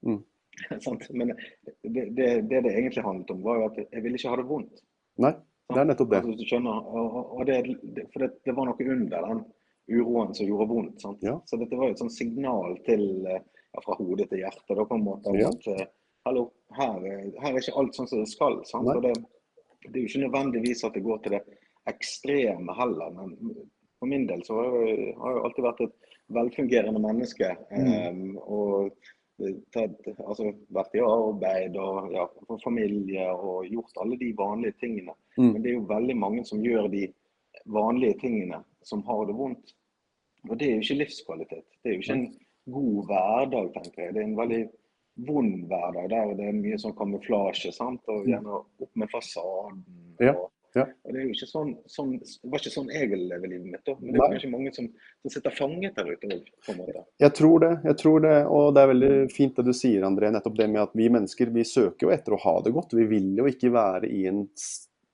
Mm. 0.05 0.21
Men 1.17 1.33
det, 1.33 2.05
det, 2.17 2.27
det, 2.49 2.61
det 2.61 2.73
egentlig 2.75 3.05
handlet 3.05 3.33
om, 3.33 3.45
var 3.45 3.61
jo 3.61 3.69
at 3.71 3.81
jeg 3.83 4.03
ville 4.03 4.19
ikke 4.19 4.33
ha 4.33 4.41
det 4.41 4.49
vondt. 4.49 4.85
Nei. 5.21 5.33
Det 5.71 5.79
er 5.79 5.87
nettopp 5.87 6.11
det. 6.11 6.21
Altså, 6.25 6.47
skjønner, 6.49 6.87
og, 6.91 7.17
og 7.37 7.45
det, 7.47 7.57
for 8.11 8.23
det, 8.25 8.29
det, 8.43 8.55
var 8.57 8.67
noe 8.67 8.87
under 8.95 9.27
den 9.27 9.43
uroen 9.91 10.33
som 10.35 10.47
gjorde 10.49 10.67
vondt. 10.67 11.05
Ja. 11.23 11.37
Så 11.47 11.59
dette 11.61 11.77
var 11.79 11.89
jo 11.89 11.95
et 11.95 12.01
sånt 12.01 12.15
signal 12.15 12.75
til, 12.87 13.05
ja, 13.73 13.83
fra 13.85 13.97
hodet 13.99 14.29
til 14.31 14.43
hjertet. 14.43 14.75
Da, 14.77 14.85
på 14.85 14.97
en 14.97 15.05
måte, 15.05 15.35
ja. 15.37 15.49
at 15.49 15.67
eh, 15.71 15.91
hallo, 16.27 16.47
her, 16.77 16.97
her, 17.41 17.51
er 17.51 17.59
ikke 17.61 17.77
alt 17.81 17.97
sånn 17.97 18.09
som 18.11 18.23
det 18.23 18.31
skal. 18.31 18.59
Sant? 18.69 18.89
Og 18.91 19.05
det, 19.05 19.15
det, 19.87 19.93
er 19.93 20.01
jo 20.01 20.09
ikke 20.09 20.25
nødvendigvis 20.25 20.83
at 20.87 20.97
det 20.97 21.05
går 21.05 21.23
til 21.23 21.37
det 21.37 21.43
ekstreme 21.91 22.75
heller. 22.77 23.15
Men 23.15 23.37
for 23.99 24.11
min 24.11 24.27
del 24.29 24.43
så 24.45 24.59
har 24.59 24.77
jeg, 24.85 25.15
har 25.21 25.37
jeg 25.37 25.47
alltid 25.47 25.67
vært 25.67 25.83
et 25.87 26.13
velfungerende 26.31 27.01
menneske. 27.01 27.55
Mm. 27.71 27.89
Um, 27.89 28.37
og 28.41 29.09
tatt, 29.73 29.97
altså, 30.21 30.51
vært 30.73 30.95
i 30.97 31.03
arbeid 31.05 31.77
og 31.81 32.11
ja, 32.13 32.27
for 32.47 32.61
familie 32.63 33.25
og 33.33 33.65
gjort 33.69 34.03
alle 34.03 34.19
de 34.21 34.31
vanlige 34.37 34.77
tingene. 34.83 35.15
Mm. 35.37 35.51
Men 35.53 35.59
det 35.61 35.71
er 35.71 35.77
jo 35.77 35.89
veldig 35.89 36.17
mange 36.21 36.45
som 36.47 36.63
gjør 36.65 36.89
de 36.93 37.07
vanlige 37.65 38.19
tingene 38.21 38.61
som 38.85 39.03
har 39.07 39.25
det 39.29 39.37
vondt. 39.37 39.75
Og 40.49 40.57
det 40.57 40.67
er 40.67 40.77
jo 40.77 40.85
ikke 40.85 41.01
livskvalitet. 41.03 41.67
Det 41.81 41.91
er 41.91 41.97
jo 41.97 42.03
ikke 42.03 42.17
en 42.17 42.29
god 42.73 43.09
hverdag, 43.09 43.73
tenker 43.75 44.05
jeg. 44.05 44.15
Det 44.15 44.23
er 44.23 44.29
en 44.29 44.39
veldig 44.39 44.61
vond 45.27 45.67
hverdag 45.69 46.07
der 46.13 46.33
det 46.39 46.47
er 46.47 46.57
mye 46.57 46.79
sånn 46.81 46.95
kamuflasje. 46.97 47.73
sant? 47.75 48.01
Og 48.07 48.23
mm. 48.23 48.31
gjerne 48.31 48.57
opp 48.61 48.91
med 48.99 49.11
fasaden. 49.13 49.85
Og 50.19 50.49
ja. 50.71 50.85
Og 51.03 51.13
Det 51.13 51.19
er 51.19 51.25
jo 51.27 51.47
sånn, 51.47 51.71
sånn, 51.89 52.11
det 52.21 52.47
var 52.47 52.61
ikke 52.61 52.71
sånn 52.71 52.91
jeg 52.93 53.09
ville 53.11 53.27
leve 53.27 53.49
livet 53.51 53.67
mitt. 53.73 53.81
Da. 53.83 53.95
Men 53.99 54.15
det 54.15 54.21
er 54.21 54.35
kanskje 54.35 54.51
mange 54.53 54.71
som, 54.75 54.87
som 55.19 55.33
sitter 55.33 55.55
fanget 55.55 55.97
der 55.99 56.11
ute 56.13 56.29
måte. 56.31 57.03
Jeg 57.19 57.35
tror 57.35 57.63
det. 57.63 57.71
jeg 57.89 57.97
tror 57.99 58.23
det, 58.23 58.35
Og 58.47 58.69
det 58.75 58.83
er 58.83 58.91
veldig 58.93 59.11
fint 59.35 59.59
det 59.59 59.65
du 59.67 59.73
sier, 59.75 60.05
André. 60.07 60.31
Nettopp 60.31 60.55
det 60.61 60.69
med 60.71 60.85
at 60.85 60.95
vi 60.95 61.09
mennesker 61.11 61.51
vi 61.51 61.67
søker 61.67 62.07
jo 62.07 62.13
etter 62.15 62.37
å 62.37 62.41
ha 62.45 62.55
det 62.63 62.71
godt. 62.77 62.95
Vi 62.95 63.07
vil 63.09 63.33
jo 63.41 63.49
ikke 63.51 63.73
være 63.75 64.07
i 64.07 64.23
en, 64.31 64.45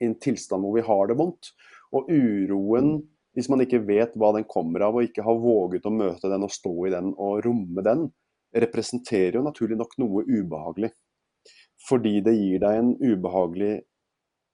en 0.06 0.16
tilstand 0.22 0.68
hvor 0.68 0.78
vi 0.78 0.86
har 0.86 1.10
det 1.10 1.18
vondt. 1.18 1.54
Og 1.98 2.12
uroen, 2.12 3.00
hvis 3.38 3.52
man 3.54 3.62
ikke 3.62 3.84
vet 3.86 4.16
hva 4.18 4.32
den 4.34 4.48
kommer 4.50 4.88
av, 4.88 4.96
og 4.98 5.06
ikke 5.06 5.26
har 5.26 5.38
våget 5.38 5.86
å 5.86 5.94
møte 5.94 6.32
den 6.32 6.46
og 6.48 6.54
stå 6.54 6.74
i 6.88 6.94
den 6.96 7.12
og 7.14 7.44
romme 7.46 7.84
den, 7.86 8.08
representerer 8.58 9.38
jo 9.38 9.44
naturlig 9.46 9.78
nok 9.78 9.94
noe 10.02 10.24
ubehagelig. 10.26 10.90
Fordi 11.88 12.16
det 12.26 12.34
gir 12.34 12.64
deg 12.64 12.80
en 12.80 12.96
ubehagelig 12.98 13.76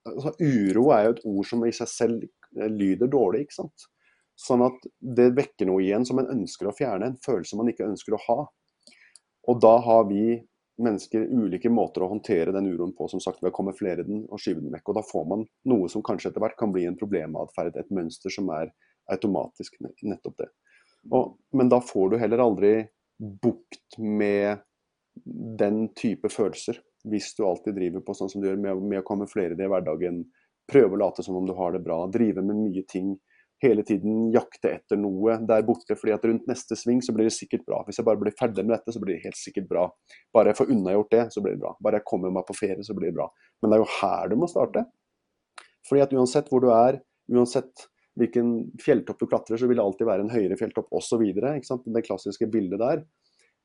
altså, 0.09 0.33
Uro 0.43 0.89
er 0.91 1.05
jo 1.05 1.13
et 1.15 1.23
ord 1.31 1.47
som 1.47 1.63
i 1.63 1.71
seg 1.75 1.89
selv 1.89 2.25
eh, 2.27 2.67
lyder 2.67 3.11
dårlig, 3.11 3.45
ikke 3.45 3.61
sant. 3.61 3.87
Sånn 4.35 4.65
at 4.65 4.83
det 4.99 5.29
vekker 5.37 5.69
noe 5.69 5.83
igjen 5.85 6.03
som 6.09 6.19
en 6.19 6.31
ønsker 6.33 6.67
å 6.67 6.75
fjerne, 6.75 7.13
en 7.13 7.23
følelse 7.23 7.59
man 7.59 7.71
ikke 7.71 7.87
ønsker 7.87 8.17
å 8.17 8.21
ha. 8.27 8.39
Og 9.47 9.63
da 9.63 9.77
har 9.85 10.03
vi 10.09 10.41
mennesker 10.82 11.27
ulike 11.30 11.70
måter 11.70 12.03
å 12.03 12.10
håndtere 12.10 12.53
den 12.56 12.68
uroen 12.72 12.94
på, 12.98 13.08
som 13.12 13.22
sagt 13.22 13.44
ved 13.44 13.51
å 13.51 13.56
kamuflere 13.56 14.06
den 14.08 14.24
og 14.25 14.42
skyve 14.42 14.63
den 14.63 14.74
vekk. 14.74 14.89
Og 14.89 14.98
da 14.98 15.03
får 15.06 15.27
man 15.30 15.46
noe 15.70 15.89
som 15.92 16.03
kanskje 16.06 16.32
etter 16.32 16.44
hvert 16.44 16.58
kan 16.60 16.74
bli 16.74 16.88
en 16.89 16.98
problematferd, 16.98 17.77
et 17.77 17.94
mønster 17.94 18.34
som 18.34 18.50
er 18.56 18.72
automatisk 19.13 19.77
nettopp 19.84 20.39
det. 20.42 20.50
Og, 21.12 21.36
men 21.53 21.70
da 21.70 21.82
får 21.84 22.13
du 22.13 22.20
heller 22.22 22.42
aldri 22.44 22.74
bukt 23.20 24.00
med 24.00 24.63
den 25.60 25.86
type 26.00 26.32
følelser, 26.32 26.80
hvis 27.03 27.34
du 27.38 27.44
alltid 27.46 27.75
driver 27.77 28.01
på 28.06 28.15
sånn 28.18 28.32
som 28.32 28.42
du 28.42 28.48
gjør, 28.48 28.62
med, 28.63 28.82
med 28.88 29.03
å 29.03 29.08
kamuflere 29.08 29.58
det 29.60 29.68
i 29.68 29.72
hverdagen, 29.72 30.24
prøve 30.72 30.96
å 30.96 31.01
late 31.03 31.25
som 31.25 31.36
om 31.38 31.48
du 31.48 31.53
har 31.58 31.75
det 31.75 31.84
bra, 31.84 32.00
drive 32.12 32.42
med 32.42 32.58
mye 32.58 32.86
ting 32.89 33.13
hele 33.63 33.84
tiden 33.88 34.27
jakte 34.34 34.74
etter 34.77 35.00
noe 35.00 35.38
der 35.48 35.63
borte, 35.67 35.96
fordi 36.00 36.13
at 36.15 36.25
rundt 36.27 36.50
neste 36.50 36.77
sving 36.79 37.00
så 37.05 37.15
blir 37.15 37.29
det 37.29 37.36
sikkert 37.36 37.63
bra. 37.67 37.79
Hvis 37.88 38.00
jeg 38.00 38.08
bare 38.08 38.20
blir 38.22 38.36
ferdig 38.39 38.65
med 38.65 38.75
dette, 38.75 38.93
så 38.93 39.01
blir 39.01 39.15
det 39.15 39.24
helt 39.25 39.39
sikkert 39.39 39.70
bra. 39.70 39.88
Bare 40.36 40.51
jeg 40.51 40.60
får 40.60 40.74
unnagjort 40.75 41.15
det, 41.15 41.24
så 41.36 41.43
blir 41.43 41.55
det 41.55 41.63
bra. 41.63 41.74
Bare 41.84 42.01
jeg 42.01 42.08
kommer 42.10 42.36
meg 42.36 42.46
på 42.48 42.58
ferie, 42.58 42.84
så 42.86 42.96
blir 42.98 43.12
det 43.12 43.17
bra. 43.17 43.29
Men 43.62 43.72
det 43.72 43.79
er 43.79 43.84
jo 43.86 43.89
her 44.01 44.29
du 44.32 44.38
må 44.41 44.51
starte. 44.51 44.86
Fordi 45.88 46.03
at 46.05 46.15
uansett 46.15 46.51
hvor 46.51 46.63
du 46.63 46.70
er, 46.75 47.01
uansett 47.32 47.88
hvilken 48.20 48.53
fjelltopp 48.84 49.20
du 49.20 49.27
klatrer, 49.27 49.58
så 49.58 49.67
vil 49.70 49.79
det 49.79 49.86
alltid 49.88 50.08
være 50.08 50.27
en 50.27 50.34
høyere 50.34 50.58
fjelltopp 50.60 50.91
osv. 50.93 51.24
Det 51.34 52.05
klassiske 52.05 52.50
bildet 52.53 52.82
der. 52.84 53.03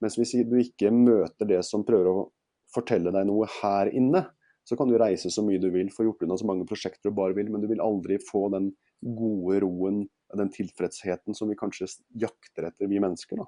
Mens 0.02 0.16
hvis 0.18 0.36
du 0.46 0.56
ikke 0.62 0.92
møter 0.94 1.48
det 1.48 1.60
som 1.66 1.84
prøver 1.86 2.10
å 2.10 2.26
fortelle 2.74 3.12
deg 3.14 3.26
noe 3.28 3.48
her 3.60 3.90
inne, 3.96 4.24
så 4.68 4.76
kan 4.76 4.90
du 4.90 4.98
reise 5.00 5.30
så 5.32 5.42
mye 5.44 5.60
du 5.60 5.70
vil, 5.72 5.88
få 5.94 6.04
gjort 6.04 6.26
unna 6.26 6.36
så 6.36 6.46
mange 6.48 6.66
prosjekter 6.68 7.08
du 7.08 7.16
bare 7.16 7.36
vil, 7.36 7.48
men 7.52 7.62
du 7.62 7.70
vil 7.70 7.80
aldri 7.80 8.18
få 8.20 8.48
den 8.52 8.68
gode 9.02 9.60
roen, 9.64 10.02
den 10.36 10.50
tilfredsheten 10.52 11.36
som 11.36 11.48
vi 11.48 11.56
kanskje 11.58 11.88
jakter 12.20 12.68
etter, 12.68 12.90
vi 12.90 13.00
mennesker. 13.00 13.40
Da. 13.40 13.46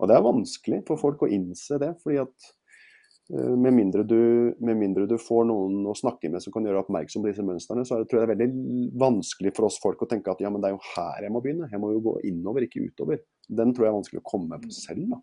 Og 0.00 0.10
det 0.10 0.18
er 0.18 0.26
vanskelig 0.26 0.82
for 0.88 1.00
folk 1.00 1.24
å 1.24 1.30
innse 1.32 1.78
det, 1.80 1.92
fordi 2.02 2.20
at 2.24 2.48
uh, 3.32 3.54
med, 3.56 3.72
mindre 3.76 4.04
du, 4.06 4.18
med 4.58 4.80
mindre 4.80 5.06
du, 5.10 5.16
får 5.20 5.46
noen 5.48 5.86
å 5.88 5.96
snakke 5.98 6.30
med 6.32 6.44
som 6.44 6.54
kan 6.54 6.66
gjøre 6.66 6.82
oppmerksom 6.84 7.24
på 7.24 7.30
disse 7.30 7.46
mønstrene, 7.46 7.86
så 7.86 7.96
er 7.96 8.04
det, 8.04 8.10
tror 8.10 8.20
jeg 8.20 8.28
det 8.28 8.34
er 8.34 8.34
veldig 8.34 8.88
vanskelig 9.04 9.54
for 9.56 9.70
oss 9.70 9.78
folk 9.82 10.04
å 10.04 10.10
tenke 10.10 10.34
at 10.34 10.42
ja, 10.44 10.52
men 10.52 10.64
det 10.64 10.70
er 10.70 10.76
jo 10.76 10.82
her 10.94 11.28
jeg 11.28 11.34
må 11.34 11.44
begynne. 11.44 11.70
Jeg 11.72 11.82
må 11.82 11.94
jo 11.94 12.02
gå 12.08 12.18
innover, 12.30 12.66
ikke 12.66 12.84
utover. 12.88 13.22
Den 13.48 13.72
tror 13.72 13.88
jeg 13.88 13.94
er 13.94 14.00
vanskelig 14.00 14.24
å 14.24 14.28
komme 14.34 14.60
på 14.60 14.74
selv. 14.74 15.06
da. 15.14 15.22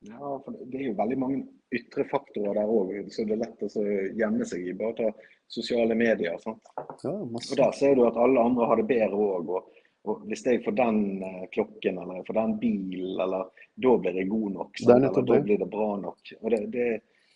Ja, 0.00 0.42
for 0.44 0.54
det 0.54 0.78
er 0.78 0.90
jo 0.90 0.98
veldig 0.98 1.18
mange 1.18 1.40
ytre 1.74 2.04
faktorer 2.08 2.54
der 2.54 2.70
òg, 2.70 2.92
så 3.10 3.24
det 3.26 3.34
er 3.34 3.42
lett 3.42 3.64
å 3.66 3.82
gjemme 4.20 4.46
seg 4.46 4.68
i. 4.70 4.76
Bare 4.78 4.94
ta 4.98 5.08
sosiale 5.50 5.96
medier. 5.98 6.38
sant? 6.38 6.62
Ja, 7.02 7.12
og 7.12 7.56
Der 7.56 7.72
ser 7.72 7.96
du 7.96 8.04
at 8.06 8.16
alle 8.16 8.40
andre 8.40 8.68
har 8.70 8.76
det 8.76 8.86
bedre 8.86 9.18
òg. 9.18 9.50
Og, 9.56 9.82
og, 10.04 10.22
hvis 10.30 10.44
jeg 10.46 10.62
får 10.64 10.76
den 10.78 11.00
uh, 11.24 11.42
klokken 11.54 11.98
eller 11.98 12.22
får 12.28 12.38
den 12.38 12.54
bilen, 12.62 13.18
eller 13.24 13.50
da 13.74 13.96
blir 13.98 14.22
jeg 14.22 14.30
god 14.30 14.54
nok. 14.60 14.78
Sant? 14.78 14.94
Eller 14.96 15.28
da 15.32 15.40
blir 15.48 15.58
det 15.64 15.70
bra 15.72 15.90
nok. 16.04 16.32
Og 16.40 16.54
det, 16.54 16.62
det, 16.76 16.88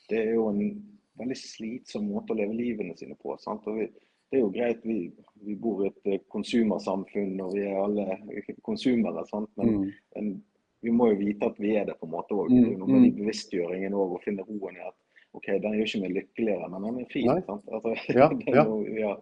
det, 0.08 0.22
er 0.22 0.32
jo 0.36 0.46
en 0.52 0.62
veldig 1.18 1.38
slitsom 1.38 2.08
måte 2.12 2.36
å 2.36 2.38
leve 2.38 2.56
livene 2.56 2.96
sine 2.96 3.18
på. 3.18 3.34
sant? 3.42 3.66
Og 3.66 3.80
vi, 3.80 3.90
det 4.30 4.38
er 4.38 4.46
jo 4.46 4.54
greit, 4.54 4.86
vi, 4.86 5.10
vi 5.42 5.58
bor 5.60 5.82
i 5.82 5.90
et 5.90 6.08
eh, 6.08 6.22
konsumersamfunn 6.32 7.42
og 7.44 7.52
vi 7.58 7.66
er 7.66 7.82
alle 7.82 8.20
konsumere. 8.64 9.26
sant? 9.28 9.50
Men 9.60 9.74
mm. 9.74 9.92
en, 10.20 10.32
vi 10.82 10.92
må 10.94 11.12
jo 11.12 11.18
vite 11.20 11.48
at 11.48 11.58
vi 11.62 11.76
er 11.78 11.86
det 11.88 11.96
på 12.00 12.08
en 12.08 12.14
måte 12.14 12.34
òg. 12.36 12.50
Mm, 12.50 12.78
noe 12.80 12.90
med 12.90 13.04
de 13.06 13.12
bevisstgjøringen 13.20 13.94
òg, 13.94 14.16
å 14.16 14.22
finne 14.24 14.46
roen 14.46 14.78
i 14.78 14.82
at 14.84 14.96
OK, 15.32 15.46
den 15.62 15.76
gjør 15.78 15.86
ikke 15.88 16.00
meg 16.02 16.16
lykkeligere, 16.16 16.70
men 16.72 16.86
den 16.88 16.98
er 17.02 17.12
fin. 17.12 17.30
Altså, 17.32 17.94
ja, 18.18 18.26
ja. 18.52 18.64
Noe, 18.68 18.96
ja. 18.98 19.12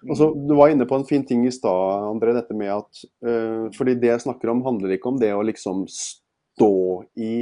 Altså, 0.00 0.30
du 0.32 0.54
var 0.56 0.72
inne 0.72 0.88
på 0.88 0.96
en 0.96 1.06
fin 1.08 1.24
ting 1.28 1.44
i 1.46 1.52
stad, 1.52 2.08
André. 2.08 2.32
dette 2.36 2.56
med 2.56 2.72
at 2.72 3.02
uh, 3.26 3.68
fordi 3.76 3.98
Det 4.00 4.14
jeg 4.14 4.24
snakker 4.24 4.52
om, 4.52 4.64
handler 4.64 4.96
ikke 4.96 5.12
om 5.12 5.20
det 5.20 5.32
å 5.36 5.44
liksom 5.44 5.84
stå 5.92 6.74
i 7.20 7.34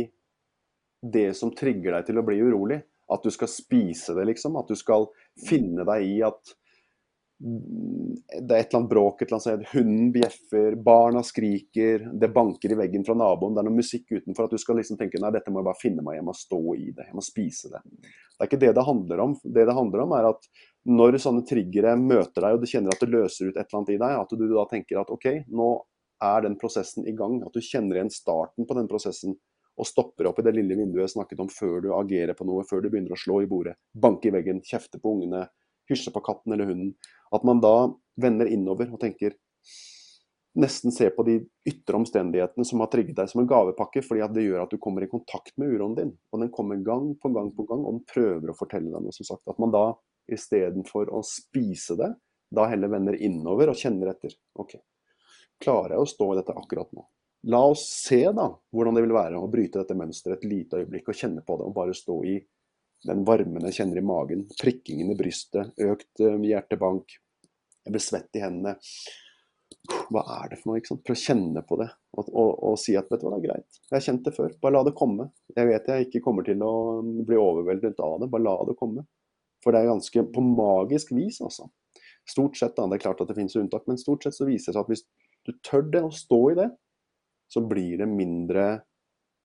det 1.03 1.31
som 1.39 1.53
trigger 1.55 1.95
deg 1.95 2.09
til 2.09 2.19
å 2.19 2.27
bli 2.27 2.41
urolig. 2.43 2.81
At 3.09 3.25
du 3.25 3.31
skal 3.33 3.49
spise 3.49 4.15
det, 4.19 4.27
liksom. 4.29 4.59
At 4.61 4.69
du 4.69 4.77
skal 4.77 5.09
finne 5.49 5.87
deg 5.89 6.05
i 6.05 6.17
at 6.27 6.57
det 7.39 8.51
er 8.51 8.61
et 8.61 8.73
eller 8.73 8.81
annet 8.81 8.91
bråk, 8.91 9.21
et 9.23 9.31
eller 9.31 9.39
annet. 9.39 9.69
Hunden 9.71 10.09
bjeffer, 10.15 10.75
barna 10.83 11.23
skriker, 11.23 12.09
det 12.19 12.31
banker 12.35 12.73
i 12.75 12.79
veggen 12.81 13.05
fra 13.07 13.15
naboen, 13.19 13.55
det 13.55 13.63
er 13.63 13.69
noe 13.69 13.79
musikk 13.79 14.11
utenfor. 14.11 14.49
At 14.49 14.57
du 14.57 14.63
skal 14.63 14.81
liksom 14.81 14.99
tenke 14.99 15.21
nei, 15.23 15.31
dette 15.35 15.53
må 15.55 15.63
jeg 15.63 15.69
bare 15.69 15.81
finne 15.81 16.05
meg 16.07 16.19
jeg 16.19 16.27
må 16.27 16.35
stå 16.35 16.63
i 16.75 16.89
det, 16.89 17.07
jeg 17.07 17.19
må 17.19 17.25
spise 17.25 17.71
det. 17.71 17.83
Det 18.03 18.43
er 18.43 18.51
ikke 18.51 18.63
det 18.65 18.73
det 18.75 18.87
handler 18.87 19.23
om. 19.23 19.37
Det 19.45 19.67
det 19.69 19.77
handler 19.77 20.03
om, 20.05 20.17
er 20.19 20.31
at 20.33 20.51
når 20.89 21.21
sånne 21.23 21.45
triggere 21.47 21.95
møter 22.01 22.43
deg, 22.43 22.57
og 22.57 22.65
du 22.65 22.71
kjenner 22.71 22.95
at 22.95 23.05
det 23.05 23.13
løser 23.13 23.51
ut 23.51 23.55
et 23.55 23.63
eller 23.63 23.81
annet 23.81 23.95
i 23.95 24.01
deg, 24.03 24.17
at 24.19 24.35
du 24.35 24.45
da 24.51 24.67
tenker 24.73 25.03
at 25.03 25.15
OK, 25.15 25.29
nå 25.55 25.71
er 26.29 26.43
den 26.43 26.59
prosessen 26.59 27.07
i 27.07 27.15
gang. 27.15 27.39
At 27.47 27.55
du 27.55 27.63
kjenner 27.63 28.01
igjen 28.01 28.11
starten 28.11 28.67
på 28.67 28.79
den 28.79 28.91
prosessen 28.91 29.39
og 29.79 29.87
stopper 29.87 30.27
opp 30.27 30.41
i 30.43 30.47
det 30.47 30.57
lille 30.57 30.75
vinduet 30.75 31.05
jeg 31.05 31.15
snakket 31.15 31.39
om 31.45 31.51
før 31.53 31.79
du 31.85 31.93
agerer 31.95 32.35
på 32.35 32.47
noe, 32.49 32.65
før 32.67 32.83
du 32.83 32.91
begynner 32.91 33.15
å 33.15 33.21
slå 33.21 33.45
i 33.45 33.51
bordet, 33.51 33.77
banke 33.95 34.27
i 34.27 34.35
veggen, 34.35 34.59
kjefte 34.67 34.99
på 34.99 35.13
ungene, 35.15 35.45
hysje 35.91 36.13
på 36.15 36.23
katten 36.25 36.55
eller 36.55 36.69
hunden. 36.71 36.95
At 37.35 37.45
man 37.49 37.63
da 37.65 37.91
vender 38.21 38.51
innover 38.51 38.91
og 38.93 39.01
tenker 39.03 39.37
Nesten 40.59 40.91
ser 40.91 41.13
på 41.15 41.23
de 41.23 41.37
ytre 41.69 41.99
omstendighetene 42.01 42.65
som 42.67 42.81
har 42.83 42.89
trigget 42.91 43.15
deg 43.21 43.29
som 43.31 43.43
en 43.45 43.47
gavepakke, 43.47 44.01
fordi 44.03 44.25
at 44.25 44.33
det 44.35 44.43
gjør 44.43 44.65
at 44.65 44.73
du 44.73 44.81
kommer 44.83 45.05
i 45.05 45.11
kontakt 45.11 45.53
med 45.61 45.71
uroen 45.71 45.95
din. 45.95 46.11
Og 46.33 46.41
den 46.43 46.51
kommer 46.51 46.81
gang 46.83 47.13
på 47.21 47.31
gang 47.31 47.53
på 47.55 47.67
gang, 47.69 47.85
og 47.85 47.99
den 47.99 48.07
prøver 48.09 48.51
å 48.51 48.57
fortelle 48.59 48.91
deg 48.91 49.05
noe, 49.05 49.15
som 49.15 49.29
sagt. 49.29 49.45
At 49.47 49.61
man 49.63 49.71
da 49.71 49.85
istedenfor 50.35 51.13
å 51.15 51.21
spise 51.23 51.95
det, 52.01 52.11
da 52.51 52.67
heller 52.73 52.91
vender 52.91 53.21
innover 53.23 53.71
og 53.71 53.79
kjenner 53.79 54.11
etter. 54.11 54.35
Ok, 54.59 54.75
klarer 55.63 55.95
jeg 55.95 56.03
å 56.03 56.11
stå 56.17 56.33
i 56.33 56.41
dette 56.41 56.57
akkurat 56.59 56.91
nå? 56.97 57.07
La 57.53 57.61
oss 57.71 57.85
se 57.95 58.25
da 58.35 58.49
hvordan 58.75 58.97
det 58.99 59.05
vil 59.05 59.15
være 59.15 59.39
å 59.39 59.51
bryte 59.53 59.79
dette 59.79 59.95
mønsteret 59.95 60.41
et 60.41 60.49
lite 60.51 60.81
øyeblikk 60.81 61.13
og 61.13 61.21
kjenne 61.21 61.45
på 61.47 61.61
det, 61.61 61.69
og 61.69 61.77
bare 61.77 61.95
stå 61.95 62.19
i 62.27 62.39
den 63.07 63.23
varmen 63.27 63.67
jeg 63.69 63.79
kjenner 63.79 64.01
i 64.01 64.07
magen, 64.07 64.45
prikkingen 64.59 65.13
i 65.13 65.17
brystet, 65.19 65.73
økt 65.79 66.25
uh, 66.25 66.37
hjertebank, 66.43 67.15
jeg 67.85 67.95
blir 67.95 68.05
svett 68.05 68.37
i 68.37 68.43
hendene. 68.43 68.75
Hva 70.13 70.25
er 70.41 70.51
det 70.51 70.59
for 70.59 70.71
noe? 70.71 70.81
ikke 70.81 70.91
sant? 70.91 71.05
Prøv 71.07 71.17
å 71.17 71.21
kjenne 71.23 71.63
på 71.65 71.79
det 71.81 71.89
og, 72.17 72.27
og, 72.27 72.51
og, 72.71 72.75
si 72.81 72.97
at 72.99 73.09
vet 73.13 73.23
du 73.23 73.29
hva, 73.29 73.37
det 73.37 73.39
er 73.39 73.47
greit. 73.47 73.79
Jeg 73.87 73.95
har 73.95 74.05
kjent 74.05 74.27
det 74.27 74.35
før. 74.37 74.51
Bare 74.61 74.75
la 74.75 74.83
det 74.89 74.95
komme. 74.99 75.29
Jeg 75.55 75.69
vet 75.71 75.89
jeg 75.93 76.09
ikke 76.09 76.23
kommer 76.25 76.45
til 76.45 76.65
å 76.65 76.73
bli 77.05 77.39
overveldet 77.41 78.03
av 78.05 78.19
det. 78.23 78.31
Bare 78.33 78.45
la 78.45 78.57
det 78.69 78.77
komme. 78.81 79.05
For 79.65 79.75
det 79.75 79.83
er 79.83 79.91
ganske 79.91 80.25
på 80.35 80.45
magisk 80.45 81.15
vis, 81.17 81.41
altså. 81.45 81.69
Stort 82.29 82.59
sett, 82.61 82.75
da, 82.77 82.85
det 82.89 82.99
er 82.99 83.05
klart 83.07 83.23
at 83.25 83.31
det 83.31 83.39
finnes 83.39 83.57
unntak, 83.57 83.87
men 83.89 84.01
stort 84.01 84.27
sett 84.27 84.37
så 84.37 84.47
viser 84.49 84.73
det 84.73 84.77
seg 84.77 84.85
at 84.85 84.93
hvis 84.93 85.05
du 85.49 85.55
tør 85.65 85.87
det 85.89 86.05
å 86.05 86.13
stå 86.13 86.41
i 86.53 86.59
det, 86.59 86.69
så 87.49 87.63
blir 87.65 88.03
det 88.03 88.09
mindre 88.11 88.67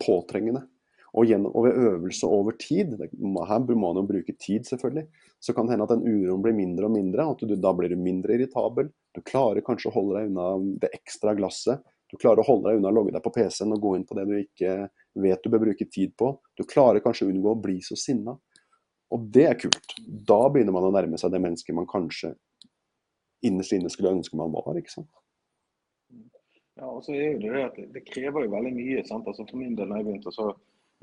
påtrengende. 0.04 0.66
Og, 1.14 1.28
gjennom, 1.30 1.54
og, 1.54 1.68
ved 1.68 1.76
øvelse 1.78 2.26
over 2.26 2.56
tid, 2.58 2.96
her 2.98 3.66
må 3.70 3.76
man 3.78 4.00
jo 4.02 4.06
bruke 4.10 4.34
tid 4.42 4.66
selvfølgelig, 4.66 5.06
så 5.44 5.54
kan 5.54 5.68
det 5.68 5.76
hende 5.76 5.86
at 5.86 5.94
den 5.94 6.08
uroen 6.08 6.42
blir 6.42 6.56
mindre 6.58 6.88
og 6.88 6.96
mindre. 6.96 7.28
at 7.30 7.44
du, 7.46 7.56
Da 7.56 7.74
blir 7.78 7.94
du 7.94 8.00
mindre 8.02 8.34
irritabel. 8.34 8.90
Du 9.14 9.22
klarer 9.22 9.62
kanskje 9.62 9.92
å 9.92 9.94
holde 9.94 10.18
deg 10.18 10.32
unna 10.32 10.48
det 10.82 10.90
ekstra 10.98 11.36
glasset. 11.38 11.84
Du 12.10 12.18
klarer 12.18 12.42
å 12.42 12.48
holde 12.48 12.70
deg 12.70 12.80
unna 12.80 12.90
å 12.90 12.98
logge 12.98 13.14
deg 13.14 13.24
på 13.26 13.34
PC-en 13.34 13.76
og 13.76 13.82
gå 13.82 13.96
inn 13.98 14.08
på 14.10 14.18
det 14.18 14.26
du 14.30 14.34
ikke 14.40 14.74
vet 15.22 15.44
du 15.44 15.50
bør 15.54 15.68
bruke 15.68 15.86
tid 15.90 16.16
på. 16.18 16.32
Du 16.58 16.66
klarer 16.66 17.04
kanskje 17.06 17.28
å 17.28 17.32
unngå 17.34 17.54
å 17.54 17.62
bli 17.62 17.80
så 17.86 17.98
sinna. 17.98 18.36
Og 19.14 19.30
det 19.34 19.46
er 19.50 19.60
kult. 19.62 19.96
Da 20.02 20.40
begynner 20.50 20.74
man 20.74 20.90
å 20.90 20.94
nærme 20.94 21.20
seg 21.22 21.34
det 21.34 21.42
mennesket 21.42 21.78
man 21.78 21.90
kanskje 21.90 22.34
innerst 23.46 23.76
inne 23.76 23.92
skulle 23.92 24.16
ønske 24.16 24.38
man 24.40 24.54
var. 24.54 24.78
ikke 24.80 24.94
sant? 24.94 25.12
Ja, 26.80 26.90
og 26.90 27.04
så 27.06 27.14
er 27.14 27.36
jo 27.36 27.42
det 27.44 27.66
at 27.68 27.82
det 27.94 28.06
krever 28.08 28.48
jo 28.48 28.54
veldig 28.56 28.74
mye. 28.74 29.04
sant? 29.06 29.28
Altså 29.30 29.46
For 29.46 29.60
min 29.62 29.76
del, 29.78 29.90
når 29.90 30.02
jeg 30.02 30.08
begynte, 30.08 30.34
så 30.34 30.54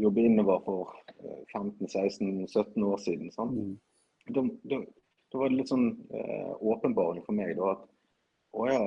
jobbe 0.00 0.24
innover 0.24 0.62
for 0.64 0.94
15-16-17 1.54 2.84
år 2.86 2.98
siden. 3.04 3.30
Mm. 3.36 3.74
Da, 4.34 4.44
da, 4.70 4.80
da, 5.32 5.38
var 5.38 5.50
det 5.50 5.60
litt 5.60 5.72
sånn 5.72 5.90
eh, 6.14 6.52
åpenbaring 6.60 7.24
for 7.26 7.36
meg 7.36 7.54
da, 7.58 7.74
at 7.76 7.86
å 8.56 8.66
ja, 8.68 8.80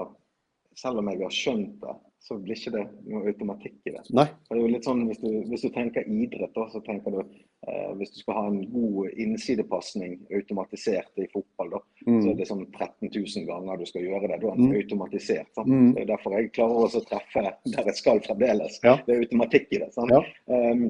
selv 0.79 1.01
om 1.01 1.11
jeg 1.11 1.21
har 1.23 1.35
skjønt 1.35 1.77
det, 1.83 1.95
så 2.23 2.37
blir 2.39 2.55
ikke 2.55 2.71
det 2.71 2.83
noe 3.11 3.27
automatikk 3.27 3.89
i 3.89 3.91
det. 3.91 4.01
Nei. 4.15 4.25
det 4.47 4.55
er 4.55 4.61
jo 4.61 4.69
litt 4.71 4.85
sånn, 4.87 5.01
Hvis 5.09 5.19
du, 5.19 5.29
hvis 5.51 5.65
du 5.65 5.69
tenker 5.75 6.07
idrett, 6.07 6.53
da, 6.55 6.67
så 6.71 6.79
tenker 6.85 7.11
du 7.11 7.19
eh, 7.19 7.89
hvis 7.99 8.13
du 8.15 8.19
skal 8.21 8.37
ha 8.37 8.43
en 8.47 8.61
god 8.71 9.17
innsidepasning 9.25 10.15
automatisert 10.39 11.19
i 11.19 11.27
fotball, 11.33 11.73
da, 11.75 11.81
mm. 12.07 12.21
så 12.21 12.31
er 12.31 12.37
det 12.39 12.47
sånn 12.47 12.63
13 12.69 13.11
000 13.11 13.47
ganger 13.49 13.81
du 13.81 13.87
skal 13.91 14.07
gjøre 14.07 14.29
det. 14.31 14.37
Da 14.39 14.53
er 14.53 14.61
den 14.61 14.71
mm. 14.71 14.77
automatisert. 14.79 15.63
Mm. 15.67 15.89
Det 15.97 16.05
er 16.05 16.11
derfor 16.13 16.37
jeg 16.37 16.53
klarer 16.55 16.85
også 16.87 17.03
å 17.03 17.09
treffe 17.11 17.43
der 17.43 17.91
jeg 17.91 17.99
skal 17.99 18.23
fremdeles. 18.29 18.79
Ja. 18.87 18.95
Det 19.03 19.17
er 19.17 19.25
automatikk 19.25 19.67
i 19.75 19.83
det. 19.83 19.91
sant? 19.97 20.15
Ja. 20.15 20.23
Um, 20.47 20.87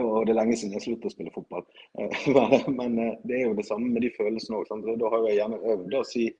og 0.00 0.24
det 0.24 0.32
er 0.32 0.38
lenge 0.38 0.56
siden 0.56 0.78
jeg 0.78 0.86
sluttet 0.86 1.10
å 1.10 1.12
spille 1.12 1.34
fotball. 1.34 1.66
Men 2.80 2.96
eh, 2.96 3.16
det 3.28 3.42
er 3.42 3.50
jo 3.50 3.58
det 3.58 3.66
samme 3.68 3.92
med 3.92 4.06
de 4.06 4.12
følelsene 4.16 4.62
òg. 4.62 4.72
Da 4.72 5.10
har 5.12 5.26
jeg 5.28 5.36
gjerne 5.42 5.60
øvd 5.74 5.96
å 5.98 6.06
si 6.08 6.30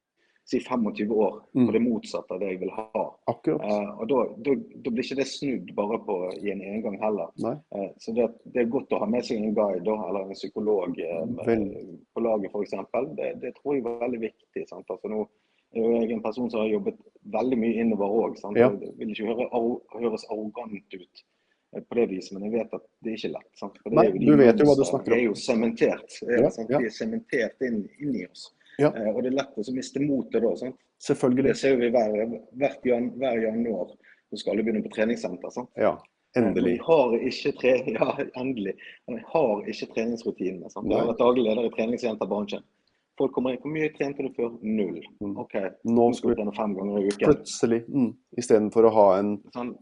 si 0.44 0.60
25 0.60 1.12
år 1.12 1.42
mm. 1.54 1.66
på 1.66 1.72
det 1.72 1.80
motsatte 1.80 2.34
av 2.34 2.40
det 2.40 2.48
jeg 2.52 2.60
vil 2.62 2.72
ha. 2.74 3.02
Uh, 3.46 3.90
og 4.00 4.08
da, 4.10 4.22
da, 4.44 4.54
da, 4.56 4.90
blir 4.90 5.04
ikke 5.04 5.20
det 5.20 5.28
snudd 5.30 5.70
bare 5.78 6.00
på 6.06 6.16
i 6.40 6.50
en 6.52 6.64
engang 6.66 6.98
heller. 7.02 7.30
Eh, 7.46 7.90
så 8.02 8.14
det, 8.16 8.28
det, 8.44 8.64
er 8.64 8.72
godt 8.72 8.92
å 8.92 9.02
ha 9.04 9.08
med 9.10 9.26
seg 9.26 9.38
en 9.38 9.54
guide 9.56 9.94
eller 10.08 10.26
en 10.26 10.38
psykolog 10.38 10.98
uh, 10.98 11.54
på 12.12 12.24
laget 12.26 12.50
f.eks. 12.50 12.74
Det, 13.18 13.30
det 13.44 13.54
tror 13.60 13.76
jeg 13.78 13.84
er 13.84 14.02
veldig 14.02 14.22
viktig. 14.26 14.66
Sant? 14.70 14.90
Altså 14.90 15.12
nå, 15.12 15.26
er 15.72 15.86
Jeg 15.86 16.08
er 16.10 16.16
en 16.18 16.24
person 16.24 16.50
som 16.52 16.60
har 16.60 16.72
jobbet 16.72 16.98
veldig 17.32 17.58
mye 17.62 17.84
innover 17.84 18.16
òg. 18.18 18.40
Ja. 18.58 18.68
Det 18.76 18.90
vil 18.98 19.14
ikke 19.14 19.30
høre, 19.30 19.46
høres 19.94 20.26
arrogant 20.28 20.74
ut 20.98 21.22
på 21.88 21.96
det 21.96 22.10
viset, 22.10 22.34
men 22.36 22.50
jeg 22.50 22.58
vet 22.58 22.74
at 22.76 22.82
det 23.00 23.14
er 23.14 23.14
ikke 23.16 23.30
lett. 23.32 23.52
Sant? 23.56 23.78
For 23.80 23.88
det 23.88 23.96
Nei, 23.96 24.04
er 24.10 24.10
jo 24.12 24.18
de 24.18 24.26
du 24.26 24.42
vet 24.42 24.58
jo 24.60 24.66
hva 24.68 24.74
du 24.76 24.82
snakker 24.84 25.06
om. 25.06 25.14
Det 25.14 25.20
er 25.22 25.24
jo 25.24 25.38
sementert. 25.40 26.18
Ja, 26.26 26.50
sant? 26.52 26.68
ja. 26.74 26.82
De 26.82 26.90
er 26.90 26.92
sementert 26.92 27.64
inn, 27.64 27.78
inn 28.02 28.18
i 28.18 28.26
oss. 28.26 28.50
Ja. 28.78 28.88
Eh, 28.96 29.10
og 29.12 29.22
det 29.22 29.32
er 29.32 29.36
lett 29.42 29.58
å 29.58 29.74
miste 29.76 30.00
motet 30.00 30.42
da. 30.42 30.54
Sant? 30.56 30.76
Selvfølgelig. 31.02 31.44
Det 31.50 31.56
ser 31.58 31.76
vi 31.76 31.90
hver, 31.90 32.40
hvert 32.56 32.82
hver 33.18 33.42
januar. 33.42 33.92
Så 34.30 34.38
skal 34.40 34.54
alle 34.54 34.64
begynne 34.64 34.82
på 34.86 34.94
treningssenter. 34.94 35.50
Sant? 35.52 35.70
Ja. 35.76 35.96
Endelig. 36.38 36.78
Jeg 36.78 36.84
har 36.86 37.16
ikke, 37.28 37.50
tre, 37.60 37.72
ja, 37.98 38.06
endelig. 38.40 38.76
Jeg 39.10 39.24
har 39.34 39.66
ikke 39.68 39.90
treningsrutinene. 39.94 40.70
Sant? 40.72 40.88
Jeg 40.88 40.98
har 40.98 41.10
vært 41.10 41.20
daglig 41.20 41.44
leder 41.44 41.68
i 41.68 41.74
treningssenterbransjen. 41.74 42.62
Folk 43.20 43.34
kommer 43.36 43.52
inn. 43.52 43.60
Hvor 43.60 43.74
mye 43.74 43.90
trente 43.92 44.24
du 44.24 44.30
før? 44.32 44.54
Null. 44.64 45.02
Mm. 45.20 45.34
OK, 45.42 45.52
Nå 45.84 46.06
skal 46.16 46.30
vi 46.30 46.34
du 46.34 46.40
trene 46.40 46.54
fem 46.56 46.72
ganger 46.78 47.02
i 47.02 47.10
uken. 47.10 47.26
plutselig, 47.28 47.82
mm, 47.92 48.10
istedenfor 48.40 48.88
å 48.88 48.92
ha 48.96 49.06
en 49.18 49.34
Sånn, 49.52 49.74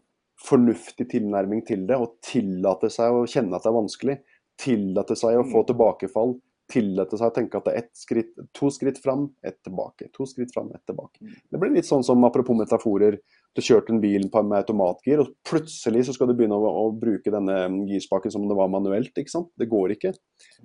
fornuftig 0.43 1.07
tilnærming 1.13 1.63
til 1.69 1.87
det, 1.87 1.97
og 2.01 2.17
tillate 2.27 2.91
seg 2.91 3.13
å 3.15 3.27
kjenne 3.31 3.55
at 3.55 3.63
det 3.63 3.71
er 3.71 3.77
vanskelig, 3.79 4.17
tillate 4.61 5.17
seg 5.17 5.39
å 5.39 5.47
få 5.47 5.63
Mm. 5.63 5.67
tilbakefall, 5.71 6.35
tillate 6.71 7.19
seg 7.19 7.31
å 7.31 7.35
tenke 7.35 7.59
at 7.59 7.67
det 7.67 7.73
er 7.75 7.85
ett 7.85 7.93
skritt, 7.99 8.33
to 8.57 8.71
skritt 8.73 9.01
fram, 9.03 9.27
ett 9.47 9.59
tilbake, 9.67 10.09
to 10.17 10.27
skritt 10.29 10.53
fram, 10.55 10.71
ett 10.77 10.85
tilbake. 10.89 11.21
Mm. 11.21 11.35
Det 11.51 11.61
blir 11.63 11.75
litt 11.75 11.89
sånn 11.89 12.05
som, 12.07 12.23
apropos 12.27 12.57
metaforer, 12.59 13.19
du 13.57 13.63
kjørte 13.65 13.95
en 13.95 14.01
bil 14.03 14.29
på, 14.31 14.43
med 14.47 14.63
automatgir, 14.63 15.23
og 15.25 15.33
plutselig 15.47 16.05
så 16.07 16.15
skal 16.15 16.31
du 16.31 16.37
begynne 16.39 16.57
å, 16.57 16.71
å 16.85 16.87
bruke 16.97 17.33
denne 17.35 17.57
girspaken 17.91 18.35
som 18.35 18.47
om 18.47 18.53
det 18.53 18.59
var 18.61 18.71
manuelt, 18.73 19.11
ikke 19.19 19.35
sant? 19.35 19.51
Det 19.59 19.69
går 19.71 19.97
ikke. 19.97 20.15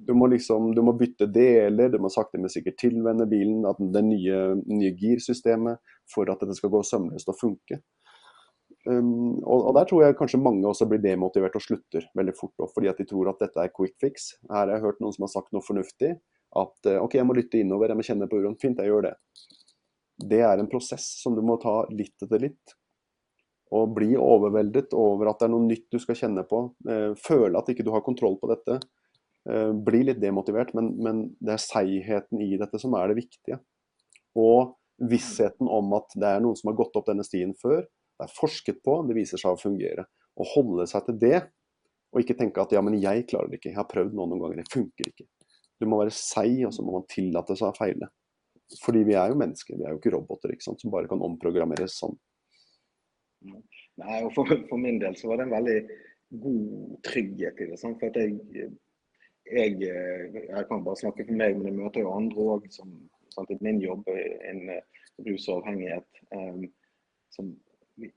Du 0.05 0.13
må 0.17 0.29
liksom, 0.31 0.71
du 0.77 0.83
må 0.85 0.93
bytte 0.97 1.27
deler, 1.31 1.89
du 1.91 1.99
må 2.03 2.13
sakte, 2.13 2.39
men 2.41 2.53
sikkert 2.53 2.77
tilvenne 2.81 3.27
bilen, 3.29 3.65
at 3.69 3.81
det 3.81 4.05
nye, 4.05 4.45
nye 4.69 4.93
girsystemet, 4.99 5.81
for 6.13 6.29
at 6.29 6.43
dette 6.43 6.57
skal 6.59 6.73
gå 6.73 6.83
sømløst 6.85 7.33
og 7.33 7.39
funke. 7.39 7.81
Um, 8.85 9.41
og, 9.41 9.71
og 9.71 9.71
der 9.79 9.87
tror 9.89 10.03
jeg 10.03 10.17
kanskje 10.19 10.37
mange 10.37 10.67
også 10.69 10.85
blir 10.89 11.01
demotivert 11.01 11.55
og 11.57 11.63
slutter 11.65 12.03
veldig 12.13 12.35
fort 12.37 12.53
Også, 12.59 12.75
fordi 12.75 12.89
at 12.91 12.99
de 13.01 13.07
tror 13.09 13.31
at 13.31 13.39
dette 13.41 13.63
er 13.63 13.73
quick 13.73 13.95
fix. 14.01 14.31
Her 14.45 14.67
har 14.67 14.75
jeg 14.75 14.85
hørt 14.85 15.01
noen 15.01 15.15
som 15.15 15.25
har 15.25 15.33
sagt 15.33 15.53
noe 15.55 15.65
fornuftig. 15.65 16.13
At 16.55 16.89
eh, 16.89 17.01
OK, 17.01 17.17
jeg 17.17 17.27
må 17.27 17.35
lytte 17.37 17.59
innover, 17.59 17.91
jeg 17.91 17.99
må 17.99 18.05
kjenne 18.07 18.29
på 18.31 18.39
uroen. 18.39 18.57
Fint, 18.61 18.79
jeg 18.79 18.91
gjør 18.91 19.09
det. 19.09 19.15
Det 20.31 20.41
er 20.47 20.61
en 20.61 20.71
prosess 20.71 21.07
som 21.19 21.35
du 21.35 21.41
må 21.43 21.57
ta 21.61 21.81
litt 21.91 22.23
etter 22.23 22.45
litt. 22.45 22.75
Og 23.75 23.89
bli 23.97 24.13
overveldet 24.21 24.93
over 24.95 25.31
at 25.31 25.41
det 25.41 25.49
er 25.49 25.55
noe 25.55 25.65
nytt 25.65 25.89
du 25.91 25.99
skal 25.99 26.19
kjenne 26.21 26.45
på. 26.47 26.61
Eh, 26.87 27.11
føle 27.19 27.59
at 27.59 27.73
ikke 27.73 27.85
du 27.87 27.91
har 27.95 28.05
kontroll 28.05 28.37
på 28.39 28.53
dette. 28.53 28.79
Eh, 29.49 29.71
bli 29.89 30.05
litt 30.07 30.21
demotivert, 30.21 30.71
men, 30.77 30.93
men 31.01 31.25
det 31.43 31.57
er 31.57 31.65
seigheten 31.65 32.45
i 32.45 32.55
dette 32.61 32.79
som 32.81 32.95
er 32.97 33.11
det 33.11 33.19
viktige. 33.19 33.59
Og 34.37 34.77
vissheten 35.01 35.67
om 35.67 35.91
at 35.97 36.13
det 36.15 36.29
er 36.29 36.43
noen 36.43 36.55
som 36.55 36.71
har 36.71 36.79
gått 36.79 36.95
opp 36.95 37.09
denne 37.09 37.25
stien 37.27 37.51
før. 37.59 37.83
Det 38.15 38.27
er 38.27 38.35
forsket 38.35 38.81
på, 38.85 38.99
det 39.07 39.17
viser 39.17 39.41
seg 39.41 39.55
å 39.55 39.59
fungere. 39.59 40.05
Å 40.35 40.47
holde 40.55 40.85
seg 40.87 41.07
til 41.07 41.17
det, 41.19 41.39
og 42.15 42.21
ikke 42.21 42.37
tenke 42.39 42.63
at 42.63 42.71
ja, 42.75 42.83
men 42.85 42.95
jeg 43.01 43.25
klarer 43.31 43.51
det 43.51 43.59
ikke. 43.59 43.73
Jeg 43.73 43.79
har 43.79 43.89
prøvd 43.91 44.15
nå 44.15 44.27
noen 44.31 44.43
ganger, 44.43 44.61
det 44.61 44.71
funker 44.71 45.09
ikke. 45.11 45.27
Du 45.81 45.87
må 45.91 45.99
være 45.99 46.13
seig, 46.15 46.61
og 46.67 46.71
så 46.75 46.85
må 46.85 46.95
man 46.95 47.09
tillate 47.11 47.57
seg 47.59 47.67
å 47.67 47.75
feile. 47.75 48.07
Fordi 48.81 49.03
vi 49.05 49.17
er 49.19 49.31
jo 49.31 49.39
mennesker, 49.39 49.75
vi 49.77 49.85
er 49.85 49.93
jo 49.93 49.99
ikke 49.99 50.13
roboter 50.15 50.53
ikke 50.53 50.65
sant, 50.69 50.81
som 50.81 50.93
bare 50.93 51.09
kan 51.11 51.21
omprogrammeres 51.25 51.97
sånn. 51.99 52.15
Nei, 53.45 54.21
og 54.23 54.31
for, 54.33 54.49
for 54.69 54.81
min 54.81 54.97
del 55.03 55.17
så 55.19 55.29
var 55.29 55.39
det 55.39 55.49
en 55.49 55.53
veldig 55.53 55.75
god 56.45 56.95
trygghet 57.05 57.59
i 57.61 57.67
det. 57.71 57.81
Sant? 57.81 57.99
For 57.99 58.09
at 58.09 58.17
jeg, 58.21 58.71
jeg, 59.51 59.75
jeg 59.83 60.63
kan 60.71 60.87
bare 60.87 61.01
snakke 61.03 61.27
for 61.27 61.35
meg, 61.35 61.59
men 61.59 61.69
jeg 61.69 61.77
møter 61.77 62.05
jo 62.05 62.15
andre 62.15 62.47
òg 62.55 62.71
som 62.73 62.95
sant, 63.35 63.51
i 63.51 63.59
min 63.59 63.83
jobb 63.83 64.07
en 64.15 64.65
rusavhengighet, 65.27 66.25
og. 66.31 66.63
Um, 66.63 66.65
som 67.35 67.49
vi 67.97 68.11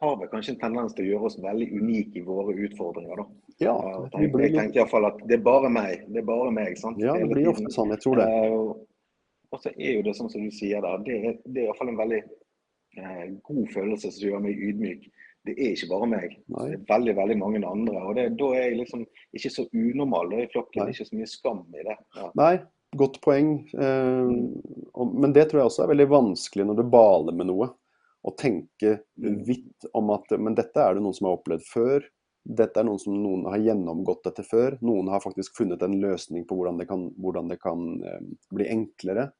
har 0.00 0.16
vel 0.16 0.28
kanskje 0.32 0.54
en 0.54 0.60
tendens 0.62 0.94
til 0.96 1.04
å 1.04 1.10
gjøre 1.12 1.28
oss 1.28 1.38
veldig 1.44 1.66
unike 1.76 2.16
i 2.20 2.24
våre 2.24 2.54
utfordringer. 2.66 3.16
da. 3.20 3.26
Ja, 3.60 3.74
vi 4.16 4.24
jeg, 4.24 4.32
jeg 4.40 4.54
tenker 4.54 4.80
iallfall 4.80 5.06
at 5.10 5.18
det 5.28 5.36
er 5.38 5.42
bare 5.44 5.68
meg. 5.68 6.06
Det 6.08 6.22
er 6.22 6.28
bare 6.30 6.50
meg. 6.56 6.78
sant? 6.80 6.98
ja, 7.02 7.12
det 7.20 7.28
blir 7.28 7.50
ofte 7.52 7.68
sånn, 7.74 7.90
jeg 7.92 8.00
tror 8.00 8.16
det. 8.22 8.28
Eh, 8.28 8.52
og- 8.56 8.86
så 9.60 9.72
er 9.76 9.96
jo 9.96 10.02
det 10.06 10.14
sånn 10.16 10.30
som 10.30 10.44
du 10.46 10.50
sier 10.54 10.80
der, 10.80 10.98
det 11.04 11.14
er, 11.26 11.32
det 11.44 11.62
er 11.62 11.66
iallfall 11.66 11.88
en 11.90 11.98
veldig 11.98 12.20
eh, 12.22 13.24
god 13.44 13.66
følelse 13.74 14.12
som 14.12 14.28
gjør 14.28 14.40
meg 14.44 14.56
ydmyk. 14.70 15.08
Det 15.44 15.54
er 15.58 15.72
ikke 15.74 15.88
bare 15.90 16.06
meg. 16.06 16.36
Nei. 16.52 16.66
Det 16.70 16.78
er 16.78 16.84
veldig 16.94 17.14
veldig 17.16 17.36
mange 17.40 17.60
andre. 17.66 18.00
og 18.04 18.14
det, 18.14 18.36
Da 18.38 18.50
er 18.54 18.68
jeg 18.70 18.78
liksom 18.78 19.04
ikke 19.34 19.50
så 19.50 19.64
unormal 19.74 20.32
i 20.36 20.46
flokken. 20.52 20.84
Nei. 20.84 20.90
Ikke 20.92 21.06
så 21.08 21.16
mye 21.16 21.26
skam 21.32 21.62
i 21.74 21.82
det. 21.86 21.96
Ja. 22.16 22.30
Nei, 22.36 22.52
godt 22.96 23.20
poeng. 23.24 23.52
Eh, 23.74 24.32
og, 24.94 25.14
men 25.18 25.32
det 25.32 25.48
tror 25.50 25.60
jeg 25.62 25.70
også 25.70 25.84
er 25.84 25.92
veldig 25.94 26.08
vanskelig 26.12 26.66
når 26.68 26.76
du 26.76 26.82
baler 26.92 27.32
med 27.36 27.46
noe. 27.52 27.70
Å 28.26 28.34
tenke 28.36 29.00
Mm. 29.16 29.44
vidt 29.46 29.86
om 29.94 30.10
at 30.10 30.30
Men 30.38 30.54
dette 30.54 30.76
er 30.76 30.94
det 30.94 31.02
noen 31.02 31.14
som 31.14 31.26
har 31.28 31.38
opplevd 31.38 31.64
før. 31.64 32.04
Dette 32.44 32.80
er 32.80 32.84
noen 32.84 33.00
som 33.00 33.14
noen 33.14 33.44
har 33.46 33.58
gjennomgått 33.58 34.24
dette 34.24 34.44
før. 34.44 34.78
Noen 34.82 35.08
har 35.08 35.20
faktisk 35.20 35.56
funnet 35.56 35.82
en 35.82 36.00
løsning 36.00 36.46
på 36.46 36.56
hvordan 36.56 36.78
det 36.78 36.88
kan, 36.88 37.10
hvordan 37.20 37.48
det 37.48 37.60
kan 37.60 38.02
eh, 38.04 38.20
bli 38.52 38.68
enklere. 38.68 39.32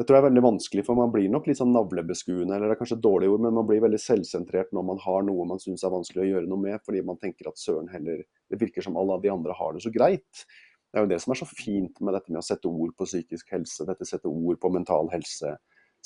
Det 0.00 0.06
tror 0.06 0.16
jeg 0.16 0.22
er 0.24 0.30
veldig 0.30 0.42
vanskelig, 0.42 0.82
for 0.86 0.96
man 0.96 1.10
blir 1.12 1.28
nok 1.28 1.44
litt 1.46 1.58
sånn 1.58 1.74
navlebeskuende, 1.76 2.54
eller 2.56 2.70
det 2.70 2.72
er 2.72 2.78
kanskje 2.80 2.96
et 2.96 3.04
dårlig 3.04 3.26
ord, 3.28 3.42
men 3.44 3.52
man 3.52 3.66
blir 3.68 3.82
veldig 3.84 3.98
selvsentrert 4.00 4.70
når 4.72 4.86
man 4.88 5.02
har 5.02 5.26
noe 5.26 5.44
man 5.44 5.60
syns 5.60 5.84
er 5.84 5.92
vanskelig 5.92 6.22
å 6.22 6.28
gjøre 6.30 6.48
noe 6.48 6.62
med, 6.62 6.80
fordi 6.86 7.02
man 7.04 7.18
tenker 7.20 7.50
at 7.50 7.60
søren 7.60 7.90
heller 7.92 8.22
Det 8.48 8.58
virker 8.58 8.82
som 8.82 8.96
alle 8.96 9.18
de 9.20 9.28
andre 9.28 9.52
har 9.52 9.74
det 9.76 9.82
så 9.84 9.92
greit. 9.92 10.46
Det 10.90 10.98
er 10.98 11.04
jo 11.04 11.10
det 11.12 11.20
som 11.20 11.34
er 11.34 11.38
så 11.42 11.46
fint 11.46 12.00
med 12.00 12.16
dette 12.16 12.32
med 12.32 12.40
å 12.40 12.46
sette 12.48 12.66
ord 12.66 12.96
på 12.96 13.06
psykisk 13.06 13.52
helse, 13.52 13.84
dette 13.86 14.08
sette 14.08 14.26
ord 14.26 14.58
på 14.58 14.72
mental 14.72 15.12
helse, 15.12 15.52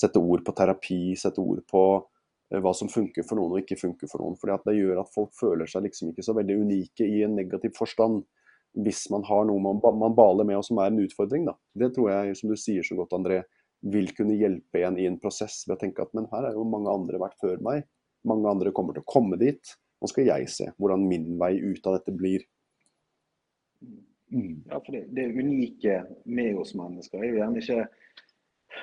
sette 0.00 0.20
ord 0.20 0.44
på 0.46 0.54
terapi, 0.57 1.00
sette 1.18 1.42
ord 1.42 1.62
på 1.70 1.83
eh, 1.98 2.61
hva 2.61 2.72
som 2.76 2.90
funker 2.90 3.26
for 3.26 3.38
noen 3.38 3.57
og 3.57 3.62
ikke 3.62 3.80
funker 3.80 4.11
for 4.11 4.22
noen. 4.22 4.38
Fordi 4.40 4.54
at 4.57 4.68
det 4.68 4.78
gjør 4.78 5.02
at 5.02 5.12
folk 5.14 5.35
føler 5.38 5.70
seg 5.70 5.87
liksom 5.87 6.12
ikke 6.12 6.26
så 6.26 6.37
veldig 6.37 6.59
unike 6.64 7.07
i 7.07 7.22
en 7.26 7.37
negativ 7.38 7.76
forstand. 7.78 8.22
Hvis 8.85 9.04
man 9.14 9.22
har 9.28 9.44
noe 9.46 9.62
man, 9.62 9.78
man 10.00 10.16
baler 10.18 10.46
med 10.48 10.59
og 10.59 10.66
som 10.66 10.80
er 10.83 10.90
en 10.90 11.04
utfordring. 11.04 11.46
Da. 11.46 11.54
Det 11.85 11.92
tror 11.94 12.11
jeg, 12.11 12.38
som 12.40 12.50
du 12.50 12.59
sier 12.59 12.87
så 12.87 12.98
godt, 12.98 13.14
André, 13.14 13.44
vil 13.85 14.11
kunne 14.16 14.37
hjelpe 14.38 14.80
en 14.83 14.96
i 14.98 15.07
en 15.07 15.20
prosess 15.20 15.62
ved 15.68 15.76
å 15.76 15.80
tenke 15.83 16.02
at 16.02 16.14
men 16.16 16.26
her 16.33 16.48
er 16.48 16.57
jo 16.57 16.64
mange 16.66 16.90
andre 16.90 17.20
vært 17.20 17.38
før 17.42 17.61
meg. 17.62 17.85
Mange 18.24 18.48
andre 18.48 18.72
kommer 18.74 18.96
til 18.96 19.04
å 19.04 19.12
komme 19.12 19.37
dit. 19.40 19.74
Nå 20.00 20.09
skal 20.11 20.26
jeg 20.28 20.48
se 20.52 20.70
hvordan 20.80 21.04
min 21.09 21.35
vei 21.40 21.54
ut 21.61 21.87
av 21.87 21.98
dette 21.98 22.14
blir. 22.16 22.46
Mm. 24.35 24.64
Ja, 24.70 24.80
for 24.80 24.90
det, 24.96 25.04
det 25.14 25.28
unike 25.37 26.00
med 26.24 26.57
oss 26.59 26.72
mennesker 26.76 27.20
er 27.20 27.28
jo 27.28 27.38
gjerne 27.38 27.61
ikke 27.62 27.85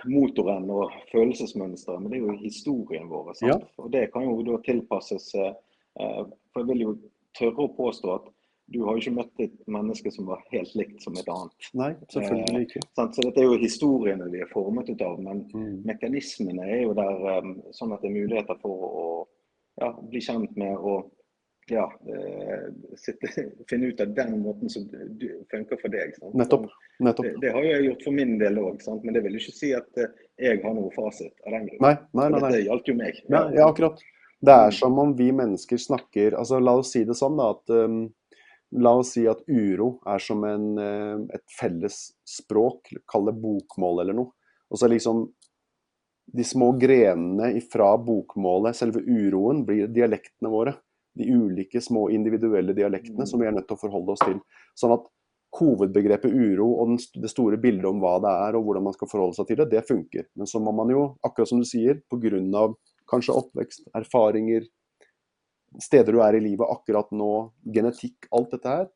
motoren 0.10 0.70
og 0.74 0.92
følelsesmønsteret, 1.12 2.02
men 2.02 2.12
det 2.12 2.20
er 2.20 2.28
jo 2.28 2.38
historien 2.42 3.10
vår. 3.12 3.34
Sant? 3.40 3.50
Ja. 3.52 3.58
Og 3.84 3.92
det 3.94 4.08
kan 4.14 4.28
jo 4.28 4.38
da 4.48 4.60
tilpasses 4.66 5.34
eh, 5.36 5.54
eh, 6.00 6.22
For 6.52 6.64
jeg 6.64 6.70
vil 6.74 6.86
jo 6.86 6.94
tørre 7.38 7.68
å 7.68 7.74
påstå 7.78 8.14
at 8.16 8.30
du 8.72 8.86
har 8.86 8.96
jo 8.96 9.02
ikke 9.02 9.18
møtt 9.18 9.42
et 9.44 9.56
menneske 9.68 10.12
som 10.16 10.30
var 10.32 10.44
helt 10.54 10.72
likt 10.80 11.04
som 11.04 11.16
et 11.20 11.28
annet. 11.28 11.66
Nei, 11.76 11.90
selvfølgelig 12.14 12.68
ikke. 12.68 12.82
Sant? 12.96 13.16
Så 13.18 13.26
dette 13.26 13.42
er 13.42 13.50
jo 13.50 13.58
historiene 13.60 14.30
vi 14.32 14.40
er 14.46 14.52
formet 14.54 14.90
ut 14.90 15.02
av, 15.04 15.18
men 15.20 15.42
Mm. 15.52 15.82
mekanismene 15.90 16.68
er 16.68 16.84
jo 16.86 16.94
der 16.96 17.26
eh, 17.34 17.50
sånn 17.76 17.92
at 17.92 18.02
det 18.02 18.12
er 18.12 18.20
muligheter 18.22 18.60
for 18.62 18.86
å 18.88 19.08
ja, 19.82 19.92
bli 19.92 20.22
kjent 20.24 20.56
med 20.56 20.78
og 20.78 21.12
ja, 21.72 21.86
eh, 22.08 22.68
sitte, 23.00 23.30
finne 23.70 23.92
ut 23.92 24.02
av 24.02 24.14
den 24.14 24.40
måten 24.42 24.70
som 24.70 24.88
funker 25.52 25.80
for 25.82 25.94
deg. 25.94 26.16
Sant? 26.20 26.36
Nettopp. 26.36 26.68
Nettopp. 27.00 27.28
Det, 27.28 27.36
det 27.46 27.54
har 27.56 27.68
jeg 27.68 27.86
gjort 27.88 28.08
for 28.08 28.18
min 28.18 28.38
del 28.42 28.60
òg, 28.62 28.82
men 29.04 29.16
det 29.16 29.24
vil 29.26 29.38
ikke 29.40 29.56
si 29.56 29.72
at 29.78 30.02
eh, 30.02 30.12
jeg 30.42 30.62
har 30.64 30.76
noe 30.78 30.92
fasit 30.96 31.34
av 31.46 31.56
den 31.56 31.70
grunn. 31.70 31.84
Nei, 31.86 31.94
nei, 32.12 32.26
nei. 32.26 32.32
nei. 32.34 32.50
Dette 32.50 32.66
gjaldt 32.68 32.92
jo 32.92 32.98
meg. 33.00 33.22
Ja, 33.28 33.46
ja, 33.56 33.70
akkurat. 33.70 34.04
Det 34.42 34.58
er 34.66 34.74
som 34.74 34.98
om 34.98 35.14
vi 35.14 35.28
mennesker 35.38 35.78
snakker 35.78 36.34
altså 36.34 36.58
La 36.58 36.74
oss 36.80 36.96
si 36.96 37.04
det 37.06 37.16
sånn, 37.18 37.38
da. 37.38 37.52
At, 37.54 37.70
um, 37.70 38.08
la 38.82 38.96
oss 38.98 39.14
si 39.16 39.28
at 39.30 39.44
uro 39.48 39.94
er 40.10 40.24
som 40.24 40.44
en, 40.48 40.68
eh, 40.82 41.18
et 41.38 41.58
felles 41.60 42.04
språk, 42.28 42.94
kall 43.08 43.30
det 43.30 43.38
bokmål 43.40 44.04
eller 44.04 44.18
noe. 44.18 44.34
Og 44.72 44.80
så 44.80 44.90
liksom 44.90 45.28
de 46.32 46.44
små 46.48 46.72
grenene 46.80 47.60
fra 47.72 47.92
bokmålet, 48.00 48.78
selve 48.78 49.04
uroen, 49.04 49.66
blir 49.68 49.92
dialektene 49.92 50.52
våre. 50.52 50.78
De 51.18 51.28
ulike 51.28 51.82
små 51.84 52.08
individuelle 52.14 52.76
dialektene 52.78 53.28
som 53.28 53.42
vi 53.42 53.50
er 53.50 53.56
nødt 53.56 53.68
til 53.70 53.76
å 53.78 53.82
forholde 53.82 54.16
oss 54.16 54.24
til. 54.24 54.38
Sånn 54.80 54.96
at 54.96 55.10
hovedbegrepet 55.60 56.32
uro 56.32 56.70
og 56.80 56.94
det 57.20 57.30
store 57.32 57.60
bildet 57.60 57.90
om 57.90 58.00
hva 58.00 58.16
det 58.24 58.32
er 58.46 58.56
og 58.56 58.68
hvordan 58.68 58.86
man 58.88 58.96
skal 58.96 59.10
forholde 59.12 59.36
seg 59.36 59.50
til 59.50 59.60
det, 59.60 59.68
det 59.74 59.84
funker. 59.88 60.30
Men 60.40 60.48
så 60.48 60.62
må 60.64 60.72
man 60.76 60.94
jo, 60.94 61.10
akkurat 61.28 61.52
som 61.52 61.60
du 61.60 61.68
sier, 61.68 62.00
pga. 62.12 62.70
kanskje 63.12 63.36
oppvekst, 63.36 63.90
erfaringer, 63.98 64.64
steder 65.80 66.16
du 66.16 66.22
er 66.24 66.38
i 66.38 66.44
livet 66.44 66.72
akkurat 66.72 67.12
nå, 67.12 67.52
genetikk, 67.76 68.30
alt 68.32 68.56
dette 68.56 68.76
her, 68.78 68.90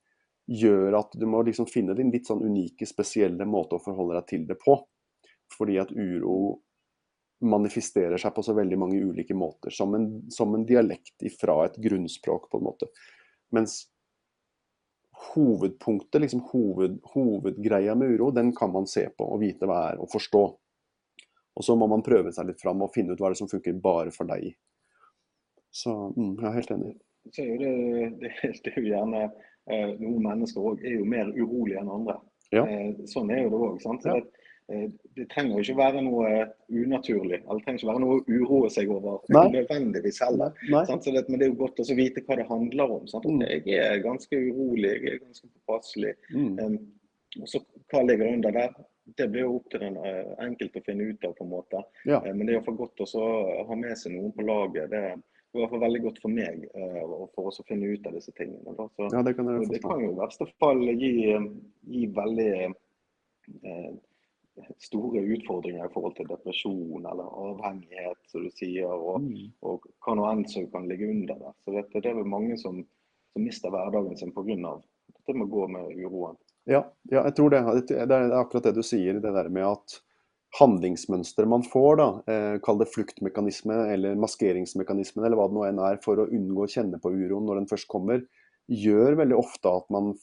gjør 0.45 0.99
at 1.01 1.15
du 1.17 1.25
må 1.27 1.41
liksom 1.43 1.67
finne 1.67 1.95
din 1.97 2.11
litt 2.13 2.27
sånn 2.29 2.43
unike, 2.45 2.87
spesielle 2.87 3.47
måte 3.49 3.75
å 3.75 3.83
forholde 3.83 4.19
deg 4.19 4.27
til 4.29 4.45
det 4.47 4.57
på. 4.61 4.77
Fordi 5.57 5.77
at 5.81 5.91
uro 5.91 6.61
manifesterer 7.45 8.21
seg 8.21 8.33
på 8.35 8.43
så 8.45 8.55
veldig 8.57 8.77
mange 8.79 9.01
ulike 9.01 9.35
måter, 9.37 9.73
som 9.73 9.93
en, 9.97 10.07
som 10.33 10.53
en 10.55 10.65
dialekt 10.67 11.25
ifra 11.25 11.61
et 11.65 11.77
grunnspråk, 11.81 12.49
på 12.51 12.59
en 12.59 12.67
måte. 12.67 12.89
Mens 13.55 13.83
hovedpunktet, 15.33 16.21
liksom 16.21 16.43
hoved, 16.51 16.99
hovedgreia 17.13 17.95
med 17.95 18.15
uro, 18.15 18.31
den 18.31 18.53
kan 18.55 18.71
man 18.71 18.87
se 18.87 19.07
på 19.17 19.27
og 19.35 19.41
vite 19.41 19.67
hva 19.69 19.81
er, 19.91 20.01
og 20.01 20.11
forstå. 20.11 20.43
Og 21.55 21.63
så 21.63 21.75
må 21.79 21.87
man 21.87 22.03
prøve 22.03 22.33
seg 22.35 22.49
litt 22.49 22.61
fram 22.61 22.83
og 22.83 22.93
finne 22.95 23.15
ut 23.15 23.21
hva 23.21 23.31
det 23.31 23.37
er 23.37 23.43
som 23.45 23.51
funker 23.51 23.77
bare 23.81 24.11
for 24.15 24.27
deg. 24.27 24.51
Så 25.75 25.91
mm, 26.15 26.33
jeg 26.39 26.47
er 26.49 26.57
helt 26.59 26.73
enig. 26.75 26.93
Så 27.31 27.43
er 27.43 27.61
det, 27.61 27.73
det, 28.21 28.31
det 28.63 28.73
er 28.73 28.79
jo 28.79 28.89
gjerne 28.91 29.21
eh, 29.25 29.93
Noen 29.97 30.21
mennesker 30.23 30.67
òg 30.71 30.83
er 30.85 30.99
jo 30.99 31.07
mer 31.09 31.31
urolige 31.33 31.81
enn 31.81 31.91
andre. 31.91 32.19
Ja. 32.53 32.65
Eh, 32.67 33.05
sånn 33.09 33.31
er 33.33 33.45
jo 33.45 33.53
det 33.53 33.61
òg. 33.69 33.87
Ja. 34.05 34.19
Det, 34.67 35.21
eh, 35.21 35.27
trenger 35.29 35.59
jo 35.59 35.63
ikke 35.63 35.77
være 35.77 36.01
noe 36.05 36.31
unaturlig. 36.69 37.41
Eller 37.43 37.59
det 37.59 37.65
trenger 37.65 37.81
ikke 37.81 37.91
være 37.91 38.01
noe 38.03 38.15
å 38.17 38.23
uroe 38.25 38.71
seg 38.73 38.89
over 38.93 39.21
Nei. 39.29 39.45
nødvendigvis 39.59 40.21
heller. 40.25 40.57
Sant? 40.89 41.05
Så 41.05 41.13
det, 41.13 41.27
men 41.29 41.39
det 41.39 41.47
er 41.47 41.53
jo 41.53 41.61
godt 41.61 41.83
å 41.83 41.97
vite 41.97 42.23
hva 42.25 42.39
det 42.39 42.47
handler 42.49 42.97
om. 42.97 43.05
Sant? 43.11 43.27
Mm. 43.29 43.45
Jeg 43.45 43.77
er 43.83 44.01
ganske 44.05 44.41
urolig, 44.41 44.95
jeg 44.95 45.13
er 45.13 45.21
ganske 45.21 45.51
påpasselig. 45.53 46.15
Mm. 46.33 46.81
Og 47.41 47.47
så 47.51 47.61
Hva 47.91 48.01
ligger 48.01 48.31
under 48.33 48.51
der? 48.51 48.73
Det 49.17 49.27
blir 49.29 49.43
jo 49.45 49.59
opp 49.59 49.67
til 49.69 49.83
den 49.83 49.99
eh, 50.01 50.31
enkelte 50.41 50.81
å 50.81 50.85
finne 50.87 51.11
ut 51.11 51.25
av. 51.27 51.35
på 51.37 51.45
en 51.45 51.51
måte. 51.51 51.83
Ja. 52.09 52.23
Eh, 52.25 52.33
men 52.33 52.47
det 52.47 52.55
er 52.55 52.57
iallfall 52.57 52.79
godt 52.79 53.05
å 53.05 53.25
ha 53.69 53.77
med 53.77 53.93
seg 54.01 54.15
noen 54.15 54.33
på 54.33 54.45
laget. 54.47 54.89
Det 54.89 55.01
er 55.11 55.13
i 55.13 55.61
hvert 55.61 55.71
fall 55.71 55.83
veldig 55.85 56.01
godt 56.07 56.17
for 56.23 56.33
meg 56.33 56.65
eh, 56.65 57.03
for 57.35 57.51
oss 57.51 57.61
å 57.61 57.67
finne 57.69 57.91
ut 57.93 58.09
av 58.09 58.17
disse 58.17 58.33
tingene. 58.35 58.73
Så, 58.73 58.89
ja, 59.13 59.21
det 59.21 59.35
kan 59.37 59.51
det 59.69 59.83
kan 59.83 60.01
jo 60.01 60.15
i 60.15 60.17
verste 60.17 60.49
fall 60.57 60.81
gi, 60.97 61.13
gi 61.93 62.03
veldig 62.17 62.49
eh, 62.65 63.93
store 64.79 65.21
utfordringer 65.35 65.85
i 65.85 65.93
forhold 65.93 66.15
til 66.17 66.27
depresjon 66.29 67.05
eller 67.05 67.27
avhengighet, 67.49 68.19
som 68.31 68.45
du 68.45 68.51
sier, 68.55 68.87
og, 68.87 69.21
Mm. 69.21 69.51
og 69.63 69.83
hva 70.05 70.15
nå 70.15 70.25
enn 70.31 70.47
som 70.49 70.67
kan 70.71 70.87
ligge 70.87 71.09
under 71.09 71.35
der. 71.35 71.53
Så 71.65 71.75
dette, 71.75 72.01
det 72.01 72.11
er 72.11 72.15
vel 72.15 72.25
mange 72.29 72.57
som, 72.57 72.85
som 73.33 73.43
mister 73.43 73.69
hverdagen 73.69 74.17
sin 74.17 74.31
pga. 74.31 74.81
dette 75.15 75.37
med 75.37 75.47
å 75.47 75.51
gå 75.51 75.67
med 75.69 75.97
uroen. 75.97 76.37
Ja, 76.65 76.83
ja, 77.11 77.23
jeg 77.23 77.35
tror 77.35 77.49
det. 77.49 77.87
Det 77.87 77.99
er 78.01 78.31
akkurat 78.33 78.63
det 78.63 78.75
du 78.75 78.83
sier, 78.83 79.13
det 79.13 79.33
der 79.33 79.49
med 79.49 79.63
at 79.63 79.99
handlingsmønsteret 80.59 81.47
man 81.49 81.63
får, 81.63 81.97
da, 81.97 82.07
eh, 82.31 82.57
kall 82.63 82.77
det 82.79 82.87
fluktmekanisme 82.93 83.91
eller 83.93 84.15
maskeringsmekanismen 84.15 85.25
eller 85.25 85.37
hva 85.37 85.49
det 85.49 85.57
nå 85.57 85.65
enn 85.67 85.81
er, 85.83 85.97
for 86.03 86.15
å 86.21 86.29
unngå 86.29 86.63
å 86.63 86.71
kjenne 86.71 87.01
på 87.01 87.11
uroen 87.11 87.45
når 87.45 87.61
den 87.61 87.67
først 87.67 87.89
kommer, 87.91 88.23
gjør 88.71 89.17
veldig 89.19 89.37
ofte 89.37 89.69
at 89.69 89.89
man 89.93 90.13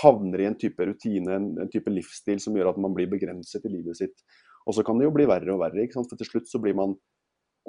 havner 0.00 0.40
i 0.40 0.48
en 0.48 0.58
type 0.58 0.86
rutine, 0.88 1.34
en, 1.34 1.50
en 1.60 1.70
type 1.72 1.90
livsstil 1.92 2.40
som 2.40 2.56
gjør 2.56 2.72
at 2.72 2.80
man 2.80 2.94
blir 2.96 3.10
begrenset 3.12 3.66
i 3.68 3.72
livet 3.72 3.98
sitt. 3.98 4.24
Og 4.66 4.76
så 4.76 4.84
kan 4.86 4.98
det 4.98 5.08
jo 5.08 5.14
bli 5.14 5.26
verre 5.28 5.52
og 5.54 5.60
verre, 5.62 5.84
ikke 5.84 5.98
sant? 5.98 6.08
for 6.10 6.20
til 6.20 6.30
slutt 6.30 6.48
så 6.48 6.60
blir 6.62 6.76
man 6.78 6.94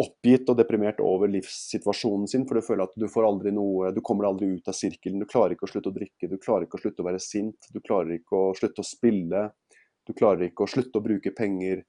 oppgitt 0.02 0.48
og 0.50 0.58
deprimert 0.58 1.02
over 1.06 1.30
livssituasjonen 1.30 2.30
sin, 2.30 2.48
for 2.50 2.58
du 2.58 2.66
føler 2.66 2.88
at 2.88 2.96
du 2.98 3.06
får 3.12 3.28
aldri 3.28 3.54
noe, 3.54 3.92
du 3.94 4.02
kommer 4.06 4.30
aldri 4.30 4.50
ut 4.56 4.70
av 4.70 4.78
sirkelen. 4.78 5.22
Du 5.22 5.30
klarer 5.30 5.54
ikke 5.54 5.68
å 5.68 5.74
slutte 5.74 5.92
å 5.92 5.96
drikke, 5.96 6.30
du 6.30 6.38
klarer 6.42 6.66
ikke 6.66 6.80
å 6.80 6.84
slutte 6.84 7.04
å 7.04 7.08
være 7.10 7.22
sint, 7.22 7.70
du 7.74 7.82
klarer 7.84 8.16
ikke 8.18 8.40
å 8.40 8.54
slutte 8.58 8.82
å 8.82 8.88
spille, 8.88 9.48
du 10.08 10.16
klarer 10.18 10.48
ikke 10.48 10.66
å 10.66 10.72
slutte 10.72 11.00
å 11.00 11.06
bruke 11.06 11.34
penger. 11.38 11.84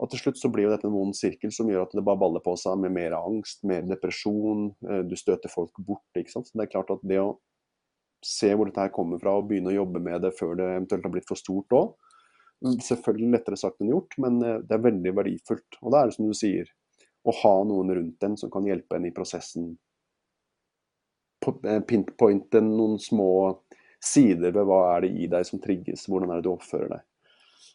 Og 0.00 0.08
til 0.12 0.22
slutt 0.22 0.38
så 0.40 0.48
blir 0.52 0.68
jo 0.68 0.72
dette 0.72 0.86
en 0.88 0.94
vond 0.94 1.16
sirkel 1.16 1.52
som 1.52 1.68
gjør 1.68 1.84
at 1.84 1.96
det 1.96 2.04
bare 2.06 2.22
baller 2.22 2.42
på 2.44 2.54
seg 2.56 2.78
med 2.80 2.94
mer 2.94 3.18
angst, 3.18 3.64
mer 3.68 3.82
depresjon, 3.88 4.70
eh, 4.86 5.02
du 5.04 5.16
støter 5.18 5.52
folk 5.52 5.74
bort, 5.84 6.06
ikke 6.16 6.32
sant. 6.32 6.48
Så 6.48 6.56
det 6.56 6.68
er 6.68 6.74
klart 6.78 6.94
at 6.94 7.02
det 7.04 7.18
å 7.20 7.34
se 8.24 8.52
hvor 8.54 8.68
dette 8.68 8.84
her 8.84 8.92
kommer 8.94 9.20
fra 9.20 9.36
og 9.38 9.48
begynne 9.48 9.72
å 9.72 9.78
jobbe 9.80 10.02
med 10.04 10.24
det 10.24 10.34
før 10.36 10.56
det 10.58 10.68
eventuelt 10.68 11.06
har 11.06 11.12
blitt 11.14 11.28
for 11.28 11.40
stort 11.40 11.76
òg, 11.76 11.92
selvfølgelig 12.60 13.32
lettere 13.32 13.56
sagt 13.56 13.80
enn 13.80 13.92
gjort, 13.94 14.16
men 14.20 14.40
eh, 14.44 14.58
det 14.66 14.76
er 14.76 14.84
veldig 14.84 15.14
verdifullt. 15.16 15.78
Og 15.80 15.94
da 15.94 16.02
er 16.02 16.10
det 16.10 16.16
som 16.18 16.28
du 16.28 16.36
sier, 16.36 16.68
å 17.24 17.34
ha 17.42 17.54
noen 17.68 17.94
rundt 17.96 18.26
en 18.26 18.36
som 18.40 18.52
kan 18.52 18.66
hjelpe 18.68 18.96
en 18.96 19.08
i 19.08 19.14
prosessen. 19.16 19.70
Eh, 21.46 21.80
Pinpointe 21.88 22.60
noen 22.64 22.98
små 23.00 23.30
sider 24.00 24.52
ved 24.56 24.68
hva 24.68 24.82
er 24.94 25.06
det 25.06 25.14
i 25.16 25.28
deg 25.32 25.46
som 25.48 25.60
trigges, 25.60 26.06
hvordan 26.08 26.32
er 26.32 26.40
det 26.40 26.48
du 26.48 26.52
oppfører 26.54 26.92
deg. 26.94 27.06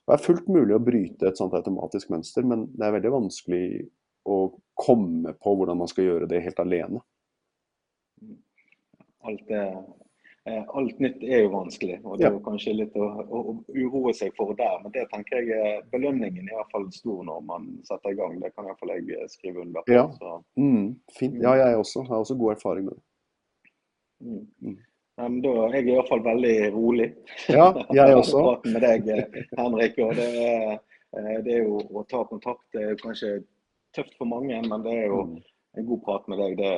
Det 0.06 0.14
er 0.14 0.22
fullt 0.22 0.48
mulig 0.54 0.76
å 0.76 0.84
bryte 0.86 1.30
et 1.30 1.38
sånt 1.38 1.54
automatisk 1.58 2.12
mønster, 2.14 2.46
men 2.46 2.68
det 2.74 2.86
er 2.86 2.94
veldig 3.00 3.14
vanskelig 3.14 3.66
å 4.30 4.38
komme 4.78 5.34
på 5.42 5.54
hvordan 5.58 5.80
man 5.82 5.90
skal 5.90 6.06
gjøre 6.06 6.30
det 6.30 6.44
helt 6.46 6.62
alene. 6.62 7.02
Alt, 9.26 9.50
er, 9.50 9.78
alt 10.46 11.00
nytt 11.02 11.24
er 11.26 11.40
jo 11.42 11.50
vanskelig, 11.56 11.96
og 12.06 12.20
det 12.20 12.28
er 12.28 12.34
jo 12.36 12.42
kanskje 12.46 12.74
litt 12.78 12.96
å, 13.02 13.06
å, 13.26 13.40
å 13.50 13.54
uroe 13.74 14.12
seg 14.14 14.34
for 14.38 14.54
der. 14.60 14.76
Men 14.84 14.92
det 14.94 15.08
tenker 15.10 15.42
jeg 15.42 15.58
er 15.58 15.80
belønningen 15.92 16.46
er 16.46 16.54
i 16.54 16.58
hvert 16.60 16.72
fall 16.76 16.86
stor 16.94 17.24
når 17.26 17.40
man 17.48 17.66
setter 17.88 18.14
i 18.14 18.18
gang. 18.20 18.36
Det 18.44 18.52
kan 18.54 18.66
i 18.68 18.70
hvert 18.70 18.80
fall 18.84 18.94
jeg 18.94 19.08
eh, 19.18 19.26
skrive 19.34 19.64
under 19.66 19.82
på. 19.88 19.96
Ja. 19.96 20.04
Så, 20.20 20.36
Mm, 20.62 20.92
fint. 21.18 21.40
Ja, 21.42 21.56
jeg 21.64 21.80
også. 21.82 22.04
Jeg 22.04 22.12
har 22.14 22.22
også 22.22 22.38
god 22.44 22.52
erfaring 22.58 22.86
med 22.86 22.94
det. 22.94 23.04
mm. 24.22 24.46
Mm. 24.62 24.78
Men 25.18 25.36
da 25.42 25.50
er 25.70 25.74
jeg 25.80 25.88
i 25.88 25.96
hvert 25.96 26.10
fall 26.12 26.24
veldig 26.26 26.56
rolig. 26.76 27.10
Ja, 27.50 27.70
jeg 27.96 28.16
også. 28.22 28.42
Praten 28.44 28.74
med 28.76 28.82
deg, 28.84 29.10
eh, 29.16 29.44
Henrik. 29.58 29.98
Og 30.04 30.16
det 30.20 30.30
er, 30.44 30.74
eh, 31.16 31.38
det 31.46 31.54
er 31.58 31.62
jo 31.64 31.80
å 31.96 32.04
ta 32.12 32.24
kontakt. 32.28 32.66
Det 32.76 32.84
er 32.84 32.98
kanskje 33.02 33.30
tøft 33.96 34.14
for 34.20 34.28
mange, 34.28 34.60
men 34.68 34.84
det 34.84 34.94
er 34.94 35.06
jo 35.08 35.22
Mm. 35.26 35.38
En 35.78 35.86
god 35.86 36.04
prat 36.06 36.28
med 36.32 36.40
deg. 36.42 36.58
Det, 36.60 36.74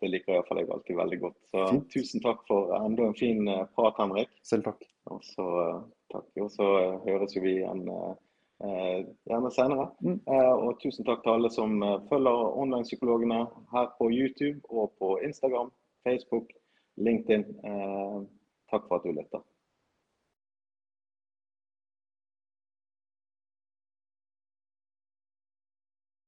det 0.00 0.10
liker 0.10 0.36
iallfall 0.36 0.60
jeg 0.62 0.70
alltid 0.74 0.98
veldig 0.98 1.18
godt. 1.24 1.38
Så 1.52 1.64
Fint. 1.70 1.86
tusen 1.94 2.24
takk 2.24 2.42
for 2.48 2.74
enda 2.78 3.08
en 3.08 3.16
fin 3.18 3.48
eh, 3.48 3.64
prat, 3.76 3.98
Henrik. 4.00 4.32
Selv 4.46 4.66
takk. 4.68 4.84
Og 5.12 5.22
så 5.26 5.46
eh, 5.62 5.80
takk. 6.14 6.28
Og 6.44 6.50
så 6.54 6.68
eh, 6.80 6.98
høres 7.08 7.36
jo 7.36 7.44
vi 7.44 7.54
igjen 7.60 7.84
eh, 7.92 9.04
gjerne 9.30 9.52
senere. 9.54 9.88
Mm. 10.04 10.18
Eh, 10.34 10.52
og 10.52 10.80
tusen 10.82 11.08
takk 11.08 11.24
til 11.24 11.36
alle 11.36 11.52
som 11.54 11.78
følger 12.10 12.44
Online-psykologene 12.64 13.44
her 13.74 13.88
på 13.98 14.10
YouTube 14.12 14.60
og 14.70 14.92
på 15.00 15.16
Instagram, 15.26 15.72
Facebook, 16.06 16.52
LinkedIn. 16.96 17.48
Eh, 17.64 18.20
takk 18.72 18.88
for 18.88 19.00
at 19.00 19.08
du 19.08 19.16
lytter. 19.16 19.44